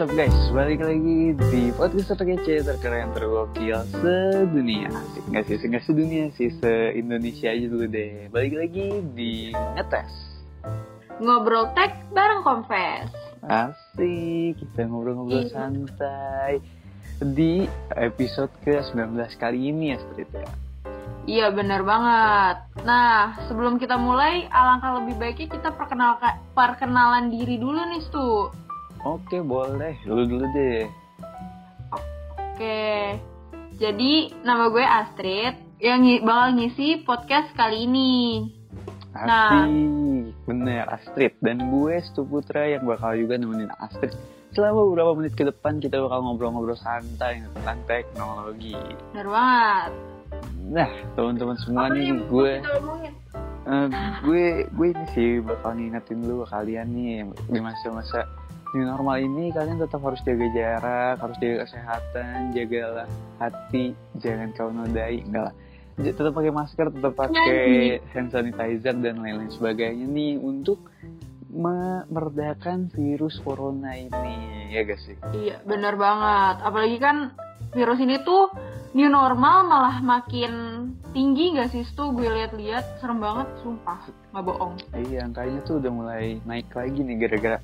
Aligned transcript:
What's 0.00 0.16
up 0.16 0.16
guys, 0.16 0.40
balik 0.56 0.80
lagi 0.80 1.36
di 1.52 1.76
podcast 1.76 2.16
terkece 2.16 2.64
terkeren 2.64 3.12
tergokil 3.12 3.84
sedunia. 4.00 4.88
Asik 4.88 5.28
nggak 5.28 5.44
sih, 5.44 5.56
nggak 5.60 5.84
sedunia 5.84 6.24
sih, 6.40 6.48
se-Indonesia 6.56 7.52
aja 7.52 7.66
dulu 7.68 7.84
deh. 7.84 8.32
Balik 8.32 8.64
lagi 8.64 9.04
di 9.12 9.52
Ngetes. 9.52 10.08
Ngobrol 11.20 11.76
tech 11.76 12.00
bareng 12.16 12.40
Confess 12.40 13.12
Asik, 13.44 14.56
kita 14.56 14.88
ngobrol-ngobrol 14.88 15.44
Iya. 15.44 15.52
santai 15.52 16.64
Di 17.20 17.68
episode 17.92 18.56
ke-19 18.64 19.20
kali 19.36 19.68
ini 19.68 19.92
ya 19.92 20.00
Street 20.00 20.32
ya. 20.32 20.48
Iya 21.28 21.46
bener 21.52 21.84
banget. 21.84 22.56
Nah 22.88 23.36
sebelum 23.52 23.76
kita 23.76 24.00
mulai 24.00 24.48
Alangkah 24.48 25.04
lebih 25.04 25.20
baiknya 25.20 25.60
kita 25.60 25.76
perkenalkan, 25.76 26.40
perkenalan 26.56 27.28
diri 27.28 27.60
dulu 27.60 27.84
nih 27.84 28.00
Stu 28.00 28.48
Oke 29.00 29.40
boleh, 29.40 29.96
dulu 30.04 30.28
dulu 30.28 30.44
deh. 30.52 30.84
Oke. 32.36 33.16
Jadi 33.80 34.28
nama 34.44 34.68
gue 34.68 34.84
Astrid 34.84 35.56
Yang 35.80 36.20
bakal 36.20 36.48
ngisi 36.60 37.00
podcast 37.08 37.48
kali 37.56 37.88
ini. 37.88 38.44
Nah. 39.16 39.64
Asik, 39.64 40.36
bener 40.44 40.84
Astrid. 40.92 41.32
Dan 41.40 41.72
gue 41.72 41.96
Stu 42.04 42.28
Putra 42.28 42.68
yang 42.68 42.84
bakal 42.84 43.16
juga 43.16 43.40
nemenin 43.40 43.72
Astrid. 43.80 44.12
Selama 44.52 44.84
beberapa 44.84 45.16
menit 45.16 45.32
ke 45.32 45.48
depan 45.48 45.80
kita 45.80 45.96
bakal 46.04 46.20
ngobrol-ngobrol 46.20 46.76
santai 46.76 47.40
tentang 47.56 47.80
teknologi. 47.88 48.76
Bener 49.16 49.32
banget. 49.32 49.92
Nah 50.68 50.90
teman-teman 51.16 51.56
semua 51.56 51.88
Apa 51.88 51.96
nih 51.96 52.20
gue 52.28 52.52
eh, 53.64 53.88
gue 54.28 54.44
gue 54.68 54.86
ini 54.92 55.06
sih 55.16 55.30
bakal 55.40 55.72
ngingetin 55.80 56.20
dulu 56.20 56.44
kalian 56.44 56.92
nih 56.92 57.24
di 57.48 57.58
masa-masa 57.64 58.28
new 58.74 58.86
normal 58.86 59.18
ini 59.18 59.50
kalian 59.50 59.78
tetap 59.82 60.00
harus 60.04 60.20
jaga 60.22 60.46
jarak, 60.54 61.16
harus 61.18 61.36
jaga 61.42 61.56
kesehatan, 61.66 62.54
jagalah 62.54 63.08
hati, 63.42 63.94
jangan 64.18 64.48
kau 64.54 64.70
nodai, 64.70 65.22
enggak 65.26 65.50
lah. 65.50 65.54
Tetap 66.00 66.32
pakai 66.32 66.52
masker, 66.54 66.86
tetap 66.96 67.12
pakai 67.12 68.00
hand 68.14 68.30
sanitizer 68.32 68.96
dan 68.96 69.20
lain-lain 69.20 69.52
sebagainya 69.52 70.06
nih 70.08 70.40
untuk 70.40 70.80
me- 71.52 72.06
meredakan 72.08 72.88
virus 72.94 73.36
corona 73.42 73.92
ini, 73.98 74.70
ya 74.72 74.86
gak 74.86 75.00
sih? 75.02 75.16
Iya 75.34 75.60
bener 75.66 75.98
banget. 76.00 76.64
Apalagi 76.64 76.96
kan 77.02 77.36
virus 77.74 78.00
ini 78.00 78.16
tuh 78.22 78.48
New 78.90 79.06
normal 79.06 79.70
malah 79.70 80.02
makin 80.02 80.50
tinggi 81.14 81.54
gak 81.54 81.70
sih 81.70 81.86
Stu? 81.86 82.10
Gue 82.10 82.26
liat-liat 82.26 82.98
serem 82.98 83.22
banget 83.22 83.46
Sumpah. 83.62 84.02
Gak 84.34 84.42
bohong. 84.42 84.74
Iya, 84.90 85.30
angkanya 85.30 85.62
tuh 85.62 85.78
udah 85.78 85.92
mulai 85.94 86.42
naik 86.42 86.74
lagi 86.74 86.98
nih 86.98 87.22
gara-gara 87.22 87.58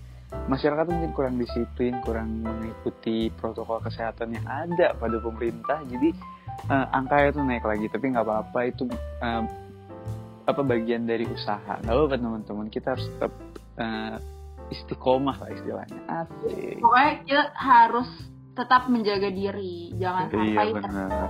masyarakat 0.46 0.86
mungkin 0.90 1.10
kurang 1.14 1.36
disiplin, 1.38 1.98
kurang 2.02 2.42
mengikuti 2.42 3.30
protokol 3.34 3.82
kesehatan 3.82 4.34
yang 4.34 4.46
ada 4.46 4.94
pada 4.96 5.16
pemerintah. 5.22 5.82
Jadi 5.86 6.10
eh, 6.70 6.86
angkanya 6.94 7.30
tuh 7.34 7.44
naik 7.44 7.64
lagi, 7.64 7.86
tapi 7.90 8.04
nggak 8.14 8.26
apa-apa 8.26 8.58
itu 8.66 8.84
eh, 9.22 9.42
apa 10.46 10.60
bagian 10.62 11.06
dari 11.06 11.26
usaha. 11.26 11.78
Nggak 11.82 11.94
apa-apa 11.94 12.16
teman-teman, 12.18 12.66
kita 12.70 12.94
harus 12.94 13.06
tetap 13.06 13.32
eh, 13.78 14.16
istiqomah 14.70 15.36
lah 15.38 15.50
istilahnya. 15.54 16.00
Asik. 16.10 16.82
pokoknya 16.82 17.12
kita 17.22 17.44
harus 17.54 18.08
tetap 18.56 18.88
menjaga 18.88 19.28
diri 19.28 19.92
jangan 20.00 20.32
Iya 20.32 20.64
sampai 20.64 20.72
benar. 20.80 21.28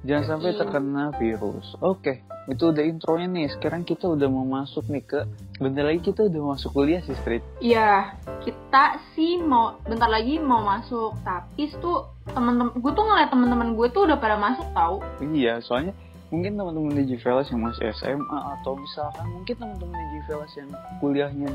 Jangan 0.00 0.24
sampai 0.26 0.50
Iya. 0.50 0.58
terkena 0.58 1.04
virus. 1.14 1.76
Oke, 1.78 2.24
itu 2.46 2.64
udah 2.66 2.80
intronya 2.80 3.28
nih. 3.28 3.46
Sekarang 3.52 3.84
kita 3.84 4.08
udah 4.08 4.26
mau 4.26 4.42
masuk 4.42 4.88
nih 4.88 5.04
ke 5.04 5.20
bentar 5.56 5.84
lagi 5.84 6.00
kita 6.00 6.24
udah 6.24 6.56
masuk 6.56 6.72
kuliah 6.72 7.04
sih 7.04 7.12
Street. 7.14 7.44
Iya, 7.60 8.16
kita 8.40 8.96
sih 9.12 9.36
mau 9.36 9.76
bentar 9.84 10.08
lagi 10.08 10.40
mau 10.40 10.64
masuk 10.64 11.20
tapi 11.20 11.68
tuh 11.76 12.08
temen-temen 12.26 12.72
gue 12.74 12.92
tuh 12.92 13.04
ngeliat 13.04 13.28
temen-temen 13.28 13.76
gue 13.76 13.88
tuh 13.90 14.08
udah 14.08 14.16
pada 14.16 14.40
masuk 14.40 14.64
tau 14.72 15.04
Iya, 15.20 15.60
soalnya 15.60 15.92
mungkin 16.30 16.56
teman-teman 16.56 16.94
di 16.96 17.12
Gvelas 17.12 17.50
yang 17.50 17.60
masih 17.60 17.90
SMA 17.92 18.38
atau 18.56 18.78
misalkan 18.78 19.26
mungkin 19.28 19.52
teman-teman 19.52 19.98
di 19.98 20.18
Gvelas 20.22 20.52
yang 20.54 20.70
kuliahnya 20.98 21.50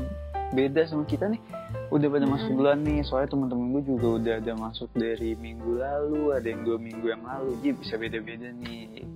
beda 0.52 0.86
sama 0.86 1.02
kita 1.02 1.26
nih 1.26 1.42
udah 1.86 2.08
pada 2.10 2.26
masuk 2.26 2.50
duluan 2.50 2.82
nih 2.82 3.00
soalnya 3.06 3.30
teman-teman 3.30 3.78
gue 3.78 3.82
juga 3.94 4.08
udah 4.18 4.34
ada 4.42 4.52
masuk 4.58 4.90
dari 4.98 5.38
minggu 5.38 5.78
lalu 5.78 6.34
ada 6.34 6.46
yang 6.46 6.62
dua 6.66 6.78
minggu 6.82 7.06
yang 7.06 7.22
lalu. 7.22 7.54
Jadi 7.62 7.70
bisa 7.78 7.94
beda-beda 7.94 8.48
nih. 8.58 9.06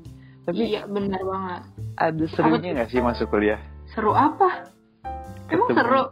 Tapi 0.47 0.62
iya 0.66 0.82
bener 0.86 1.20
banget. 1.20 1.62
ada 2.00 2.25
serunya 2.32 2.70
nggak 2.78 2.88
sih 2.88 3.03
masuk 3.03 3.26
kuliah? 3.28 3.60
Seru 3.92 4.14
apa? 4.14 4.70
Emang 5.50 5.69
Ketemu- 5.69 5.78
seru? 5.82 6.03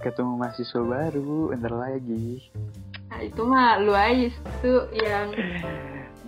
Ketemu 0.00 0.32
mahasiswa 0.36 0.80
baru 0.80 1.36
bentar 1.52 1.74
lagi. 1.74 2.48
Nah 3.10 3.20
itu 3.20 3.40
mah 3.44 3.76
lu 3.82 3.92
aja 3.92 4.30
tuh 4.62 4.88
yang 4.94 5.28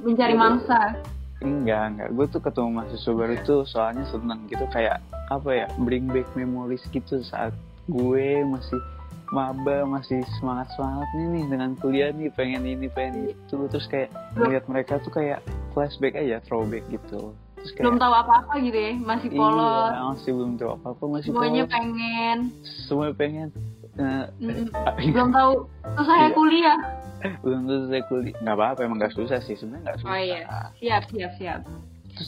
mencari 0.02 0.34
mangsa. 0.34 0.98
Enggak 1.40 1.82
enggak. 1.94 2.08
Gue 2.12 2.26
tuh 2.28 2.40
ketemu 2.42 2.68
mahasiswa 2.74 3.12
baru 3.14 3.34
tuh 3.46 3.60
soalnya 3.64 4.04
seneng 4.10 4.44
gitu 4.50 4.66
kayak 4.68 4.98
apa 5.30 5.50
ya 5.52 5.66
bring 5.80 6.10
back 6.10 6.26
memories 6.34 6.82
gitu 6.90 7.22
saat 7.22 7.54
gue 7.86 8.42
masih 8.44 8.78
maba 9.28 9.82
masih 9.84 10.22
semangat 10.38 10.70
semangatnya 10.74 11.24
nih 11.32 11.44
dengan 11.50 11.70
kuliah 11.76 12.10
nih 12.10 12.30
pengen 12.30 12.62
ini 12.62 12.86
pengen 12.86 13.32
itu. 13.32 13.56
Terus 13.66 13.86
kayak 13.86 14.10
ngeliat 14.34 14.64
mereka 14.66 14.98
tuh 15.00 15.10
kayak 15.10 15.42
flashback 15.72 16.14
aja 16.14 16.38
throwback 16.44 16.86
gitu. 16.88 17.34
Terus 17.58 17.70
kayak 17.74 17.84
belum 17.84 17.98
tahu 17.98 18.14
apa-apa 18.14 18.52
gitu 18.62 18.78
ya 18.78 18.92
masih 18.96 19.28
polos. 19.32 19.90
iya, 19.90 20.02
masih 20.06 20.30
belum 20.32 20.52
tahu 20.54 20.70
apa 20.74 20.86
apa 20.94 21.04
masih 21.10 21.28
semuanya 21.32 21.62
polos. 21.64 21.74
pengen. 21.74 22.38
Semuanya 22.86 23.14
pengen. 23.14 23.48
Eh, 23.96 24.24
Mm, 24.38 24.68
eh, 24.68 25.08
belum 25.16 25.30
tahu 25.32 25.52
susahnya 25.96 26.28
Iya. 26.28 26.36
kuliah. 26.36 26.78
Belum 27.40 27.60
saya 27.88 28.02
kuliah. 28.06 28.36
Nggak 28.44 28.54
apa 28.54 28.64
apa 28.70 28.80
emang 28.84 28.98
nggak 29.00 29.14
susah 29.16 29.38
sih 29.40 29.56
sebenarnya 29.56 29.82
nggak 29.82 29.96
susah 29.98 30.12
oh 30.12 30.20
iya. 30.20 30.40
siap 30.78 31.02
siap 31.10 31.32
siap. 31.40 31.60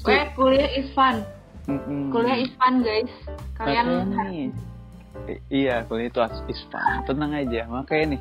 Terus 0.02 0.28
kuliah 0.32 0.68
is 0.74 0.88
fun. 0.92 1.22
Mm-mm. 1.68 2.08
kuliah 2.08 2.40
is 2.40 2.48
fun 2.56 2.80
guys. 2.80 3.12
Kalian 3.54 4.08
nih, 4.08 4.48
i- 5.26 5.42
iya 5.50 5.82
kuliah 5.84 6.08
itu 6.08 6.20
as- 6.22 6.44
is 6.46 6.60
fun. 6.70 7.02
Tenang 7.08 7.34
aja, 7.34 7.66
makanya 7.66 8.14
nih, 8.14 8.20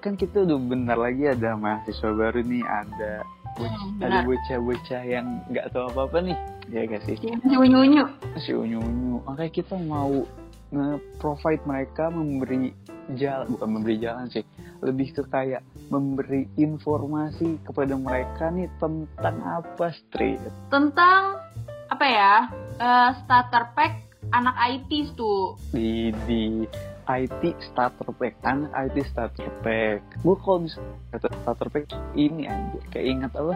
kan 0.00 0.14
kita 0.14 0.42
udah 0.42 0.58
bentar 0.58 0.98
lagi 0.98 1.24
ada 1.28 1.54
mahasiswa 1.54 2.10
baru 2.10 2.40
nih, 2.42 2.64
ada 2.66 3.12
Hmm, 3.58 3.98
ada 3.98 4.22
benar 4.22 4.26
bocah-bocah 4.26 5.02
yang 5.02 5.26
nggak 5.50 5.66
tahu 5.74 5.90
apa-apa 5.90 6.18
nih, 6.22 6.38
ya 6.70 6.86
gak 6.86 7.02
sih? 7.10 7.16
unyu 7.42 7.82
unyu 7.82 8.04
Masih 8.34 8.54
unyu-unyu, 8.54 9.18
makanya 9.26 9.50
kita 9.50 9.74
mau 9.82 10.22
nge-provide 10.70 11.64
mereka 11.66 12.06
memberi 12.06 12.70
jalan, 13.18 13.50
bukan 13.50 13.68
memberi 13.74 13.98
jalan 13.98 14.30
sih, 14.30 14.46
lebih 14.78 15.10
ke 15.10 15.26
kayak 15.26 15.66
memberi 15.90 16.46
informasi 16.54 17.58
kepada 17.66 17.98
mereka 17.98 18.52
nih 18.54 18.70
tentang 18.78 19.36
apa 19.42 19.90
street. 19.90 20.38
tentang 20.70 21.42
apa 21.88 22.04
ya 22.06 22.34
eh, 22.78 23.10
starter 23.24 23.72
pack 23.74 24.07
anak 24.32 24.56
IT 24.58 25.14
tuh. 25.14 25.56
Di 25.72 26.12
di 26.28 26.64
IT 27.08 27.42
starter 27.64 28.08
pack 28.12 28.34
anak 28.44 28.70
IT 28.74 28.96
starter 29.08 29.48
pack. 29.64 30.00
Gue 30.20 30.36
kalau 30.44 30.64
bisa 30.64 30.80
starter 31.14 31.68
pack 31.72 31.88
ini 32.12 32.44
aja 32.44 32.78
kayak 32.92 33.06
ingat 33.06 33.32
apa? 33.34 33.54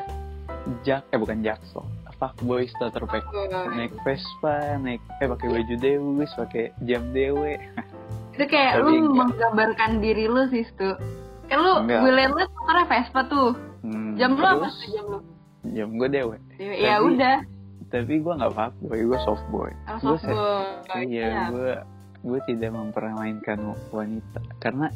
Jak 0.87 1.03
eh 1.11 1.19
bukan 1.19 1.43
jaksel. 1.43 1.85
Fuckboy 2.17 2.71
starter 2.71 3.03
pack. 3.05 3.27
Naik 3.75 3.93
Vespa 4.07 4.79
naik 4.79 5.03
eh 5.19 5.27
pakai 5.27 5.49
baju 5.51 5.75
Dewis 5.75 6.31
pakai 6.39 6.71
jam 6.87 7.03
dewe. 7.11 7.59
Itu 8.33 8.45
kayak 8.47 8.79
Tapi 8.79 8.87
lu 8.87 9.11
enggak. 9.11 9.17
menggambarkan 9.29 9.91
diri 10.01 10.25
lu 10.25 10.49
sih 10.49 10.65
tuh 10.79 10.97
kan 11.51 11.61
lu 11.61 11.85
liat 11.85 12.33
lu 12.33 12.47
motornya 12.49 12.87
Vespa 12.89 13.21
tuh. 13.29 13.53
Hmm, 13.83 14.15
jam 14.17 14.39
lu 14.39 14.47
apa 14.47 14.71
tuh 14.71 14.89
jam 14.89 15.05
lu? 15.11 15.19
Jam 15.75 15.89
gue 15.99 16.09
dewe. 16.09 16.37
Ya 16.57 17.03
udah 17.03 17.43
tapi 17.93 18.19
gue 18.19 18.33
nggak 18.33 18.51
fuckboy 18.51 19.01
gue 19.05 19.19
soft 19.21 19.45
boy 19.47 19.69
Oh, 19.87 19.97
gue 20.01 20.17
softball. 20.19 20.65
iya 20.99 21.47
gue 21.47 21.71
gue 22.23 22.41
tidak 22.47 22.71
mempermainkan 22.73 23.59
wanita 23.89 24.41
karena 24.59 24.89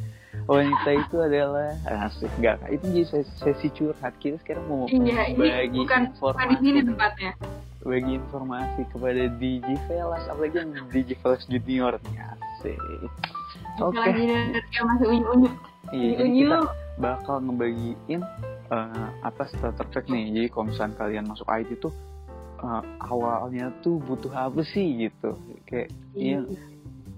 wanita 0.43 0.89
itu 0.95 1.15
adalah 1.19 1.75
asik 2.07 2.31
gak 2.37 2.57
itu 2.67 2.85
jadi 2.87 3.03
sesi, 3.05 3.31
sesi 3.35 3.67
curhat 3.69 4.15
kita 4.17 4.39
sekarang 4.39 4.65
mau 4.65 4.87
Iya, 4.87 4.97
ini 5.27 5.37
bagi 5.37 5.77
bukan 5.77 6.01
bukan 6.15 6.45
di 6.47 6.55
sini 6.57 6.79
informasi 6.79 6.87
tempatnya. 6.87 7.31
bagi 7.79 8.11
informasi 8.15 8.81
kepada 8.87 9.23
DJ 9.33 9.67
Velas 9.85 10.23
apalagi 10.25 10.55
yang 10.57 10.69
DJ 10.89 11.09
Velas 11.17 11.43
Junior 11.45 11.93
nih 12.01 12.17
asik 12.23 12.79
oke 13.77 13.95
Lagi 13.95 14.23
yang 14.71 14.85
masih 14.87 15.07
unyu-unyu. 15.09 15.49
iya 15.91 16.09
jadi 16.15 16.23
Unyu. 16.23 16.39
kita 16.41 16.57
bakal 16.97 17.35
ngebagiin 17.39 18.21
eh, 18.67 19.07
apa 19.21 19.43
starter 19.47 19.85
nih 20.05 20.23
jadi 20.31 20.47
kalau 20.47 20.65
misalnya 20.67 20.95
kalian 20.95 21.25
masuk 21.25 21.45
IT 21.45 21.75
tuh 21.77 21.91
eh, 22.63 22.83
awalnya 23.05 23.73
tuh 23.85 24.01
butuh 24.01 24.31
apa 24.33 24.61
sih 24.73 25.07
gitu. 25.07 25.37
Kayak 25.69 25.93
iya. 26.17 26.41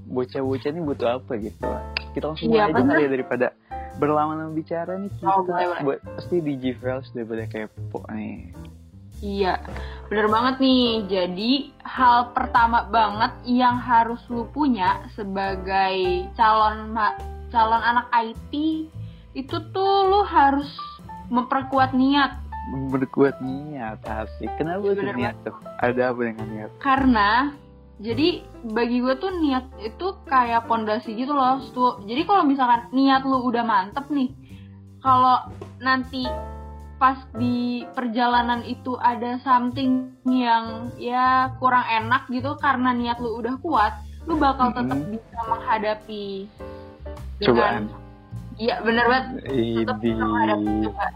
bocah-bocah 0.09 0.69
ini 0.74 0.81
butuh 0.83 1.07
apa 1.21 1.31
gitu. 1.39 1.68
Kita 2.15 2.25
langsung 2.33 2.50
Iya, 2.50 2.68
mulai 2.68 2.74
aja 2.74 2.81
kali 2.89 3.03
ya 3.06 3.09
daripada 3.09 3.47
berlama-lama 4.00 4.53
bicara 4.56 4.95
nih 4.95 5.12
kita 5.19 5.27
Oh, 5.30 5.44
boleh, 5.44 5.65
boleh. 5.68 5.81
buat 5.83 6.00
pasti 6.15 6.36
DJ 6.39 6.80
Velas 6.80 7.07
daripada 7.12 7.44
kepo 7.45 8.00
nih. 8.15 8.56
Iya, 9.19 9.59
bener 10.07 10.31
banget 10.31 10.63
nih. 10.63 10.88
Jadi 11.12 11.51
hal 11.83 12.31
pertama 12.31 12.88
banget 12.88 13.36
yang 13.44 13.75
harus 13.75 14.24
lu 14.31 14.47
punya 14.47 15.03
sebagai 15.12 16.24
calon 16.39 16.95
ma- 16.95 17.19
calon 17.51 17.83
anak 17.83 18.07
IT 18.15 18.53
itu 19.36 19.56
tuh 19.75 19.94
lu 20.07 20.24
harus 20.24 20.71
memperkuat 21.30 21.94
niat 21.94 22.49
Berkuat 22.90 23.40
niat 23.40 24.04
asik. 24.04 24.52
Kenapa 24.56 24.84
Iya, 24.84 24.94
tuh 24.94 25.04
niat 25.16 25.36
tuh? 25.42 25.56
Ada 25.80 26.02
apa 26.10 26.20
dengan 26.22 26.48
niat? 26.48 26.72
karena 26.78 27.30
jadi 27.98 28.40
bagi 28.66 29.00
gue 29.00 29.16
tuh 29.16 29.32
niat 29.36 29.66
itu 29.78 30.08
kayak 30.24 30.66
pondasi 30.66 31.12
gitu 31.14 31.32
loh 31.32 31.60
Stu. 31.62 32.00
jadi 32.06 32.24
kalau 32.24 32.44
misalkan 32.44 32.88
niat 32.90 33.24
lu 33.24 33.44
udah 33.44 33.60
mantep 33.62 34.08
nih 34.08 34.32
kalau 35.00 35.44
nanti 35.78 36.24
pas 36.96 37.20
di 37.34 37.84
perjalanan 37.90 38.64
itu 38.64 38.96
ada 38.96 39.36
something 39.40 40.16
yang 40.24 40.92
ya 40.96 41.52
kurang 41.56 41.84
enak 41.86 42.28
gitu 42.30 42.56
karena 42.56 42.92
niat 42.92 43.20
lu 43.20 43.36
udah 43.36 43.60
kuat 43.60 43.92
lu 44.24 44.36
bakal 44.36 44.72
tetap 44.72 44.96
Mhm. 44.96 45.12
bisa 45.12 45.40
menghadapi 45.46 46.48
Cobaan. 47.42 47.88
iya 48.56 48.80
bener 48.80 49.06
banget 49.06 49.26
tetap 49.76 49.98
bisa 49.98 50.22
menghadapi 50.22 50.72
cobaan 50.86 51.14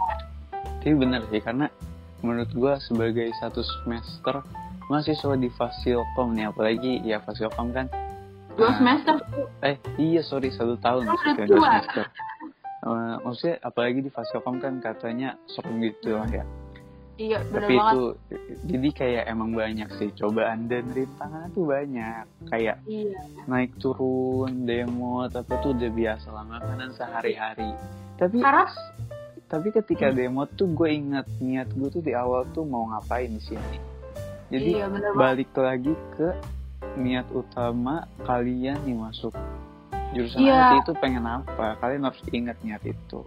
Tapi 0.83 0.99
bener 0.99 1.23
sih 1.31 1.39
karena 1.39 1.71
menurut 2.19 2.51
gua 2.51 2.75
sebagai 2.83 3.31
satu 3.39 3.63
semester 3.63 4.43
mahasiswa 4.91 5.39
di 5.39 5.47
Fasilkom 5.47 6.35
nih 6.35 6.51
apalagi 6.51 6.99
ya 7.07 7.23
Fasilkom 7.23 7.71
kan 7.71 7.87
dua 8.59 8.67
ah, 8.67 8.75
semester? 8.75 9.15
eh 9.63 9.79
iya 9.95 10.19
sorry 10.19 10.51
satu 10.51 10.75
tahun 10.83 11.07
maksudnya 11.07 11.45
dua 11.47 11.59
semester. 11.63 12.05
Eh, 12.83 13.15
maksudnya 13.23 13.55
apalagi 13.63 14.03
di 14.03 14.11
Fasilkom 14.11 14.59
kan 14.59 14.83
katanya 14.83 15.39
serem 15.47 15.79
gitu 15.79 16.19
lah 16.19 16.27
ya. 16.27 16.43
Iya 17.15 17.39
bener 17.47 17.61
tapi 17.63 17.75
banget. 17.79 17.93
itu 17.93 18.03
jadi 18.67 18.89
kayak 18.91 19.23
emang 19.31 19.55
banyak 19.55 19.89
sih 20.01 20.09
cobaan 20.19 20.67
dan 20.67 20.83
rintangan 20.91 21.47
tuh 21.55 21.63
banyak. 21.63 22.27
Kayak 22.51 22.83
iya. 22.83 23.23
naik 23.47 23.71
turun 23.79 24.67
demo 24.67 25.23
tapi 25.31 25.55
tuh 25.63 25.71
udah 25.71 25.91
biasa 25.95 26.27
lah 26.27 26.43
makanan 26.43 26.91
sehari-hari. 26.91 27.71
Tapi 28.19 28.43
karena 28.43 28.67
tapi 29.53 29.69
ketika 29.69 30.09
Hmm. 30.09 30.17
demo 30.17 30.43
tuh 30.49 30.65
gue 30.73 30.89
ingat 30.89 31.29
niat 31.37 31.69
gue 31.77 31.89
tuh 31.93 32.01
di 32.01 32.17
awal 32.17 32.49
tuh 32.57 32.65
mau 32.65 32.89
ngapain 32.89 33.29
di 33.29 33.37
sini 33.37 33.77
jadi 34.49 34.81
iya 34.81 34.85
bener 34.89 35.13
balik 35.13 35.53
lagi 35.53 35.93
ke 36.17 36.33
niat 36.97 37.29
utama 37.29 38.09
kalian 38.25 38.81
nih 38.81 38.97
masuk 38.97 39.33
jurusan. 40.17 40.41
IT 40.41 40.73
itu 40.81 40.93
pengen 40.97 41.25
apa 41.29 41.77
kalian 41.77 42.09
harus 42.09 42.21
ingat 42.33 42.57
niat 42.65 42.81
itu 42.81 43.21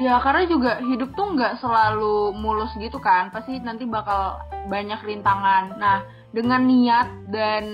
Ya 0.00 0.16
karena 0.16 0.48
juga 0.48 0.80
hidup 0.80 1.12
tuh 1.12 1.36
nggak 1.36 1.60
selalu 1.60 2.32
mulus 2.32 2.72
gitu 2.80 2.96
kan, 3.04 3.28
pasti 3.28 3.60
nanti 3.60 3.84
bakal 3.84 4.40
banyak 4.72 4.96
rintangan. 5.04 5.76
Nah 5.76 6.08
dengan 6.32 6.64
niat 6.64 7.28
dan 7.28 7.64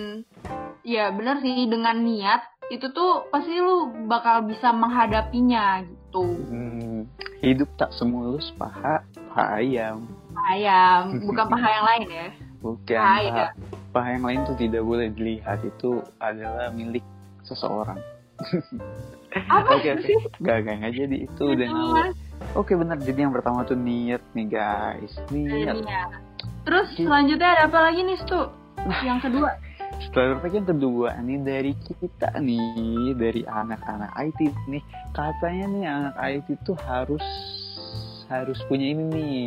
ya 0.82 1.14
bener 1.14 1.38
sih 1.38 1.70
dengan 1.70 2.02
niat 2.02 2.42
itu 2.75 2.90
tuh 2.90 3.31
pasti 3.31 3.54
lu 3.62 4.10
bakal 4.10 4.42
bisa 4.42 4.75
menghadapinya 4.75 5.87
gitu. 5.87 6.26
Hmm, 6.50 6.75
hidup 7.46 7.70
tak 7.76 7.90
semulus 7.93 8.50
paha 8.54 8.98
paha 9.31 9.62
ayam 9.62 10.02
Ayam, 10.37 11.22
bukan 11.25 11.46
paha 11.46 11.69
yang 11.70 11.84
lain 11.87 12.02
ya. 12.10 12.26
bukan 12.58 12.98
Paha 12.98 13.16
paha, 13.16 13.38
ya. 13.38 13.48
paha 13.90 14.08
yang 14.12 14.25
lain 14.25 14.40
tuh 14.44 14.56
tidak 14.56 14.82
boleh 14.82 15.06
dilihat 15.08 15.62
itu 15.62 15.90
adalah 16.19 16.69
milik 16.70 17.04
seseorang 17.43 17.96
Apa 19.48 19.70
oke. 19.76 19.90
sih? 20.02 20.16
Gak, 20.40 20.64
gak, 20.64 20.76
gak 20.76 20.93
jadi 20.93 21.16
itu 21.25 21.43
udah. 21.46 21.69
Oke 22.52 22.72
bener, 22.72 23.00
jadi 23.00 23.25
yang 23.25 23.32
pertama 23.32 23.64
tuh 23.64 23.72
niat 23.72 24.20
nih 24.32 24.49
guys 24.50 25.12
Niat 25.31 25.81
Niat. 25.81 26.10
Terus 26.64 26.88
selanjutnya 26.94 27.49
ada 27.49 27.62
apa 27.64 27.78
lagi 27.81 28.00
nih 28.02 28.16
Stu? 28.19 28.40
Yang 29.00 29.19
kedua. 29.25 29.50
Setelah 30.00 30.41
yang 30.44 30.67
kedua 30.67 31.11
nih 31.19 31.38
dari 31.41 31.73
kita 31.75 32.37
nih 32.37 33.15
Dari 33.15 33.43
anak-anak 33.43 34.12
IT 34.19 34.41
nih 34.67 34.83
Katanya 35.11 35.67
nih 35.69 35.85
anak 35.87 36.15
IT 36.19 36.47
tuh 36.62 36.77
harus 36.83 37.25
Harus 38.27 38.59
punya 38.65 38.87
ini 38.88 39.05
nih 39.06 39.41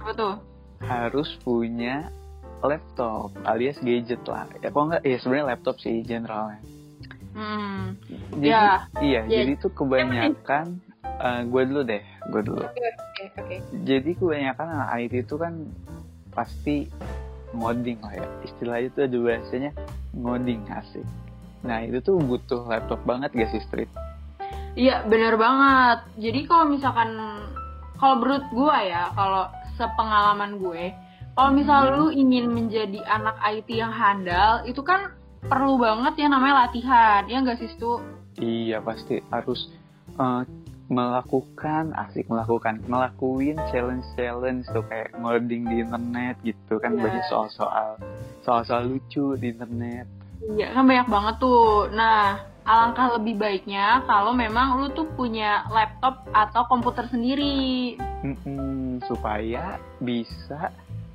Apa 0.00 0.12
tuh? 0.12 0.34
Harus 0.80 1.28
punya 1.40 2.08
laptop 2.60 3.28
alias 3.44 3.76
gadget 3.78 4.24
lah 4.24 4.48
ya 4.56 4.72
kok 4.72 4.80
nggak 4.82 5.02
ya 5.04 5.16
sebenarnya 5.18 5.46
laptop 5.52 5.76
sih 5.76 6.00
generalnya 6.00 6.64
Hmm. 7.34 7.98
jadi 8.32 8.46
Ya. 8.46 8.64
iya 9.02 9.20
Ya. 9.26 9.42
jadi 9.42 9.58
tuh 9.58 9.74
kebanyakan 9.74 10.78
gue 11.44 11.62
dulu 11.66 11.82
deh 11.82 12.00
gue 12.30 12.40
dulu 12.40 12.62
Oke 12.62 12.78
oke 12.78 13.24
oke. 13.36 13.56
jadi 13.82 14.10
kebanyakan 14.14 14.66
anak 14.70 14.88
IT 15.02 15.14
itu 15.20 15.34
kan 15.34 15.66
pasti 16.30 16.88
ngoding 17.54 17.98
lah 18.02 18.14
ya. 18.18 18.26
Istilahnya 18.44 18.88
itu 18.90 19.00
ada 19.06 19.16
bahasanya 19.18 19.70
ngoding 20.12 20.60
asik. 20.70 21.06
Nah 21.64 21.80
itu 21.86 21.98
tuh 22.04 22.20
butuh 22.20 22.66
laptop 22.68 23.00
banget 23.08 23.32
gak 23.32 23.50
sih 23.54 23.62
street? 23.64 23.90
Iya 24.74 25.06
bener 25.06 25.38
banget. 25.38 26.04
Jadi 26.18 26.40
kalau 26.50 26.64
misalkan 26.68 27.10
kalau 27.96 28.20
menurut 28.20 28.44
gue 28.50 28.78
ya, 28.90 29.14
kalau 29.14 29.46
sepengalaman 29.78 30.58
gue, 30.58 30.90
kalau 31.38 31.50
misal 31.54 31.80
lu 31.94 32.06
ingin 32.10 32.50
menjadi 32.50 33.00
anak 33.06 33.38
IT 33.42 33.70
yang 33.70 33.94
handal, 33.94 34.66
itu 34.66 34.82
kan 34.82 35.14
perlu 35.46 35.78
banget 35.78 36.18
yang 36.18 36.34
namanya 36.34 36.66
latihan, 36.66 37.22
ya 37.30 37.38
nggak 37.38 37.62
sih 37.62 37.70
Stu? 37.70 38.02
iya 38.42 38.82
pasti 38.82 39.22
harus 39.30 39.70
eh, 40.18 40.42
melakukan 40.86 41.96
asik 41.96 42.28
melakukan 42.28 42.76
ngelakuin 42.84 43.56
challenge 43.72 44.04
challenge 44.14 44.68
tuh 44.68 44.84
kayak 44.84 45.16
ngoding 45.16 45.64
di 45.64 45.80
internet 45.80 46.36
gitu 46.44 46.76
kan 46.76 46.94
Iya. 46.94 47.02
banyak 47.02 47.24
soal-soal 47.28 47.90
soal-soal 48.44 48.84
lucu 48.84 49.34
di 49.36 49.48
internet 49.50 50.04
Iya 50.44 50.76
kan 50.76 50.84
banyak 50.84 51.08
banget 51.08 51.34
tuh. 51.40 51.88
Nah 51.88 52.36
alangkah 52.68 53.16
lebih 53.16 53.40
baiknya 53.40 54.04
kalau 54.04 54.36
memang 54.36 54.76
lu 54.76 54.92
tuh 54.92 55.08
punya 55.16 55.64
laptop 55.72 56.20
atau 56.36 56.68
komputer 56.68 57.08
sendiri. 57.08 57.96
Mm-mm, 58.20 59.00
supaya 59.08 59.80
bisa 60.04 60.68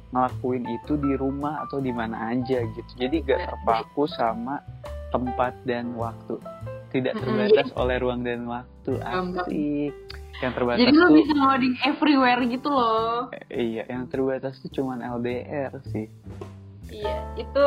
ngelakuin 0.10 0.66
itu 0.66 0.98
di 0.98 1.14
rumah 1.14 1.62
atau 1.68 1.78
di 1.78 1.94
mana 1.94 2.34
aja 2.34 2.66
gitu. 2.66 2.92
Jadi 2.98 3.22
gak 3.22 3.38
Bener. 3.38 3.50
terpaku 3.54 4.10
sama 4.10 4.66
tempat 5.14 5.54
dan 5.62 5.94
waktu. 5.94 6.42
Tidak 6.90 7.14
terbatas 7.16 7.68
oleh 7.74 7.96
ruang 7.98 8.22
dan 8.22 8.46
waktu. 8.46 8.92
Asik. 8.98 9.94
Yang 10.40 10.54
terbatas 10.56 10.80
Jadi 10.80 10.94
tuh 10.96 11.10
bisa 11.12 11.34
ngoding 11.36 11.76
everywhere 11.84 12.42
gitu 12.48 12.70
loh. 12.70 13.28
eh, 13.30 13.44
iya, 13.54 13.84
yang 13.86 14.08
terbatas 14.08 14.58
tuh 14.60 14.72
cuman 14.72 15.04
LDR 15.04 15.76
sih. 15.92 16.08
Iya 16.90 17.22
itu 17.38 17.66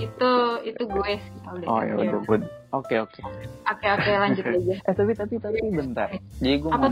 itu 0.00 0.30
itu 0.66 0.82
gue 0.82 1.10
sih. 1.14 1.34
LDR. 1.46 1.68
Oh 1.70 1.80
ya 1.80 1.94
udah, 1.94 2.20
udah. 2.26 2.50
Oke 2.74 2.98
oke. 2.98 3.20
Oke 3.62 3.86
oke 3.86 4.10
lanjut 4.10 4.44
aja. 4.44 4.74
Eh 4.90 4.94
tapi 4.96 5.12
tapi 5.14 5.34
tapi 5.38 5.58
bentar. 5.70 6.08
Jadi 6.40 6.56
gue 6.58 6.70
mau 6.72 6.90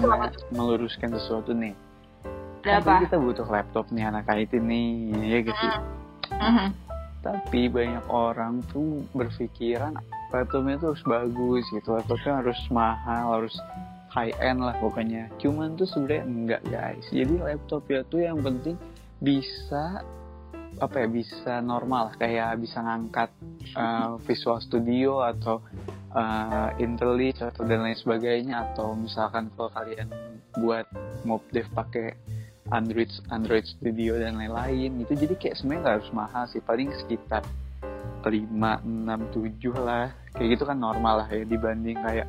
meluruskan 0.53 1.11
sesuatu 1.11 1.51
nih. 1.51 1.75
Ada 2.63 2.81
Kan 2.81 2.97
apa? 2.97 3.05
kita 3.05 3.17
butuh 3.19 3.45
laptop 3.45 3.85
nih 3.91 4.05
anak 4.07 4.25
IT 4.25 4.57
nih, 4.57 4.89
ya 5.21 5.39
gak 5.43 5.57
sih? 5.57 5.71
Mhm. 6.33 6.69
tapi 7.21 7.73
banyak 7.73 8.05
orang 8.07 8.61
tuh 8.69 9.01
berpikiran 9.13 9.97
laptopnya 10.35 10.77
tuh 10.83 10.89
harus 10.93 11.05
bagus 11.07 11.65
gitu. 11.71 11.95
Laptopnya 11.95 12.43
harus 12.43 12.61
mahal 12.75 13.27
harus 13.39 13.55
high 14.11 14.35
end 14.43 14.63
lah 14.63 14.75
pokoknya. 14.83 15.31
Cuman 15.39 15.79
tuh 15.79 15.87
sebenarnya 15.87 16.25
enggak 16.27 16.63
guys. 16.71 17.07
Jadi 17.11 17.35
laptop 17.39 17.83
ya 17.91 18.03
tuh 18.07 18.23
yang 18.23 18.43
penting 18.43 18.75
bisa 19.23 20.03
apa 20.83 20.97
ya 21.03 21.09
bisa 21.11 21.63
normal. 21.63 22.15
Kayak 22.19 22.59
bisa 22.59 22.83
ngangkat 22.83 23.31
uh, 23.79 24.19
Visual 24.27 24.59
Studio 24.63 25.23
atau 25.23 25.63
uh, 26.15 26.71
IntelliJ 26.83 27.55
atau 27.55 27.63
dan 27.67 27.87
lain 27.87 27.99
sebagainya. 27.99 28.71
Atau 28.71 28.95
misalkan 28.99 29.51
kalau 29.55 29.71
kalian 29.71 30.11
buat 30.59 30.87
mob 31.27 31.43
dev 31.51 31.67
pakai 31.75 32.15
Android 32.71 33.11
Android 33.29 33.67
Studio 33.67 34.17
dan 34.17 34.41
lain-lain 34.41 35.05
itu 35.05 35.13
jadi 35.13 35.35
kayak 35.37 35.59
sebenarnya 35.59 35.99
harus 35.99 36.11
mahal 36.15 36.47
sih. 36.51 36.63
Paling 36.63 36.91
sekitar 36.95 37.43
5, 38.25 38.31
6, 38.31 39.37
7 39.37 39.85
lah 39.85 40.24
kayak 40.35 40.49
gitu 40.59 40.65
kan 40.67 40.79
normal 40.83 41.23
lah 41.23 41.29
ya 41.31 41.47
dibanding 41.47 41.95
kayak 42.03 42.27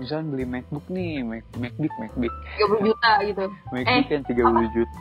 misalnya 0.00 0.26
beli 0.32 0.44
MacBook 0.48 0.86
nih 0.88 1.20
Mac, 1.20 1.44
MacBook 1.60 1.94
MacBook. 2.00 2.34
30 2.56 2.88
juta 2.88 3.10
gitu. 3.28 3.44
MacBook 3.68 4.06
kan 4.08 4.22
30 4.24 4.76
juta. 4.76 4.98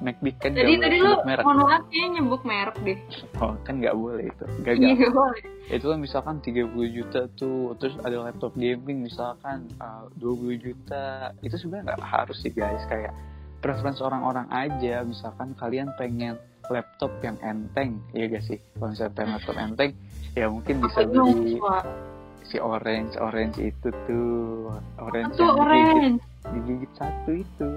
MacBook 0.00 0.36
kan 0.40 0.50
Jadi 0.52 0.72
tadi 0.80 0.96
lu 1.00 1.12
maaf 1.24 1.84
kayaknya 1.88 2.08
nyebut 2.20 2.42
merek 2.44 2.76
deh. 2.80 2.98
oh 3.44 3.52
kan 3.62 3.74
nggak 3.78 3.96
boleh 3.96 4.24
itu. 4.32 4.44
Iya 4.48 4.64
gagal 4.64 4.88
gak 4.96 5.12
boleh. 5.12 5.42
itu 5.72 5.86
kan 5.88 5.98
misalkan 6.00 6.36
30 6.42 6.96
juta 6.96 7.20
tuh 7.38 7.72
terus 7.78 7.94
ada 8.02 8.16
laptop 8.28 8.52
gaming 8.56 9.04
misalkan 9.04 9.68
uh, 9.78 10.08
20 10.16 10.64
juta. 10.64 11.36
Itu 11.44 11.60
sebenarnya 11.60 11.92
nggak 11.92 12.02
harus 12.02 12.36
sih 12.40 12.52
guys. 12.52 12.82
Kayak 12.88 13.12
preference 13.60 14.00
orang-orang 14.00 14.48
aja. 14.48 15.04
Misalkan 15.04 15.52
kalian 15.60 15.92
pengen 16.00 16.40
laptop 16.70 17.12
yang 17.20 17.36
enteng 17.44 18.00
ya 18.16 18.28
gak 18.32 18.44
sih? 18.48 18.58
Kalau 18.76 18.92
misalnya 18.92 19.12
pengen 19.12 19.30
laptop 19.36 19.56
enteng 19.60 19.92
ya 20.32 20.46
mungkin 20.48 20.80
bisa 20.80 21.04
beli 21.04 21.60
si 22.42 22.56
orange 22.58 23.14
orange 23.20 23.58
itu 23.60 23.88
tuh 24.08 24.72
orange 25.00 25.36
Tuh 25.38 25.44
yang 25.44 25.56
digigit, 25.56 25.62
orange. 25.62 26.22
digigit 26.52 26.92
satu 26.96 27.30
itu 27.36 27.70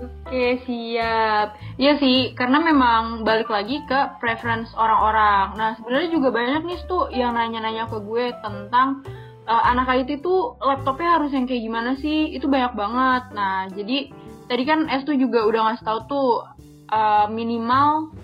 Oke 0.00 0.60
siap. 0.64 1.56
Iya 1.76 1.96
sih, 2.00 2.32
karena 2.36 2.60
memang 2.60 3.24
balik 3.24 3.48
lagi 3.52 3.80
ke 3.84 4.16
preference 4.20 4.72
orang-orang. 4.76 5.56
Nah 5.56 5.76
sebenarnya 5.76 6.08
juga 6.08 6.28
banyak 6.32 6.62
nih 6.68 6.78
tuh 6.84 7.08
yang 7.12 7.36
nanya-nanya 7.36 7.88
ke 7.88 8.00
gue 8.00 8.32
tentang 8.40 9.04
uh, 9.50 9.62
anak 9.66 9.90
IT 10.06 10.22
tuh 10.22 10.54
laptopnya 10.62 11.18
harus 11.18 11.34
yang 11.34 11.44
kayak 11.50 11.62
gimana 11.66 11.98
sih 11.98 12.30
itu 12.30 12.46
banyak 12.46 12.72
banget 12.78 13.24
nah 13.34 13.66
jadi 13.74 13.98
tadi 14.46 14.62
kan 14.66 14.86
S 14.86 15.02
tuh 15.02 15.18
juga 15.18 15.42
udah 15.46 15.60
ngasih 15.70 15.84
tahu 15.86 15.98
tuh 16.06 16.30
uh, 16.94 17.26
minimal 17.26 18.14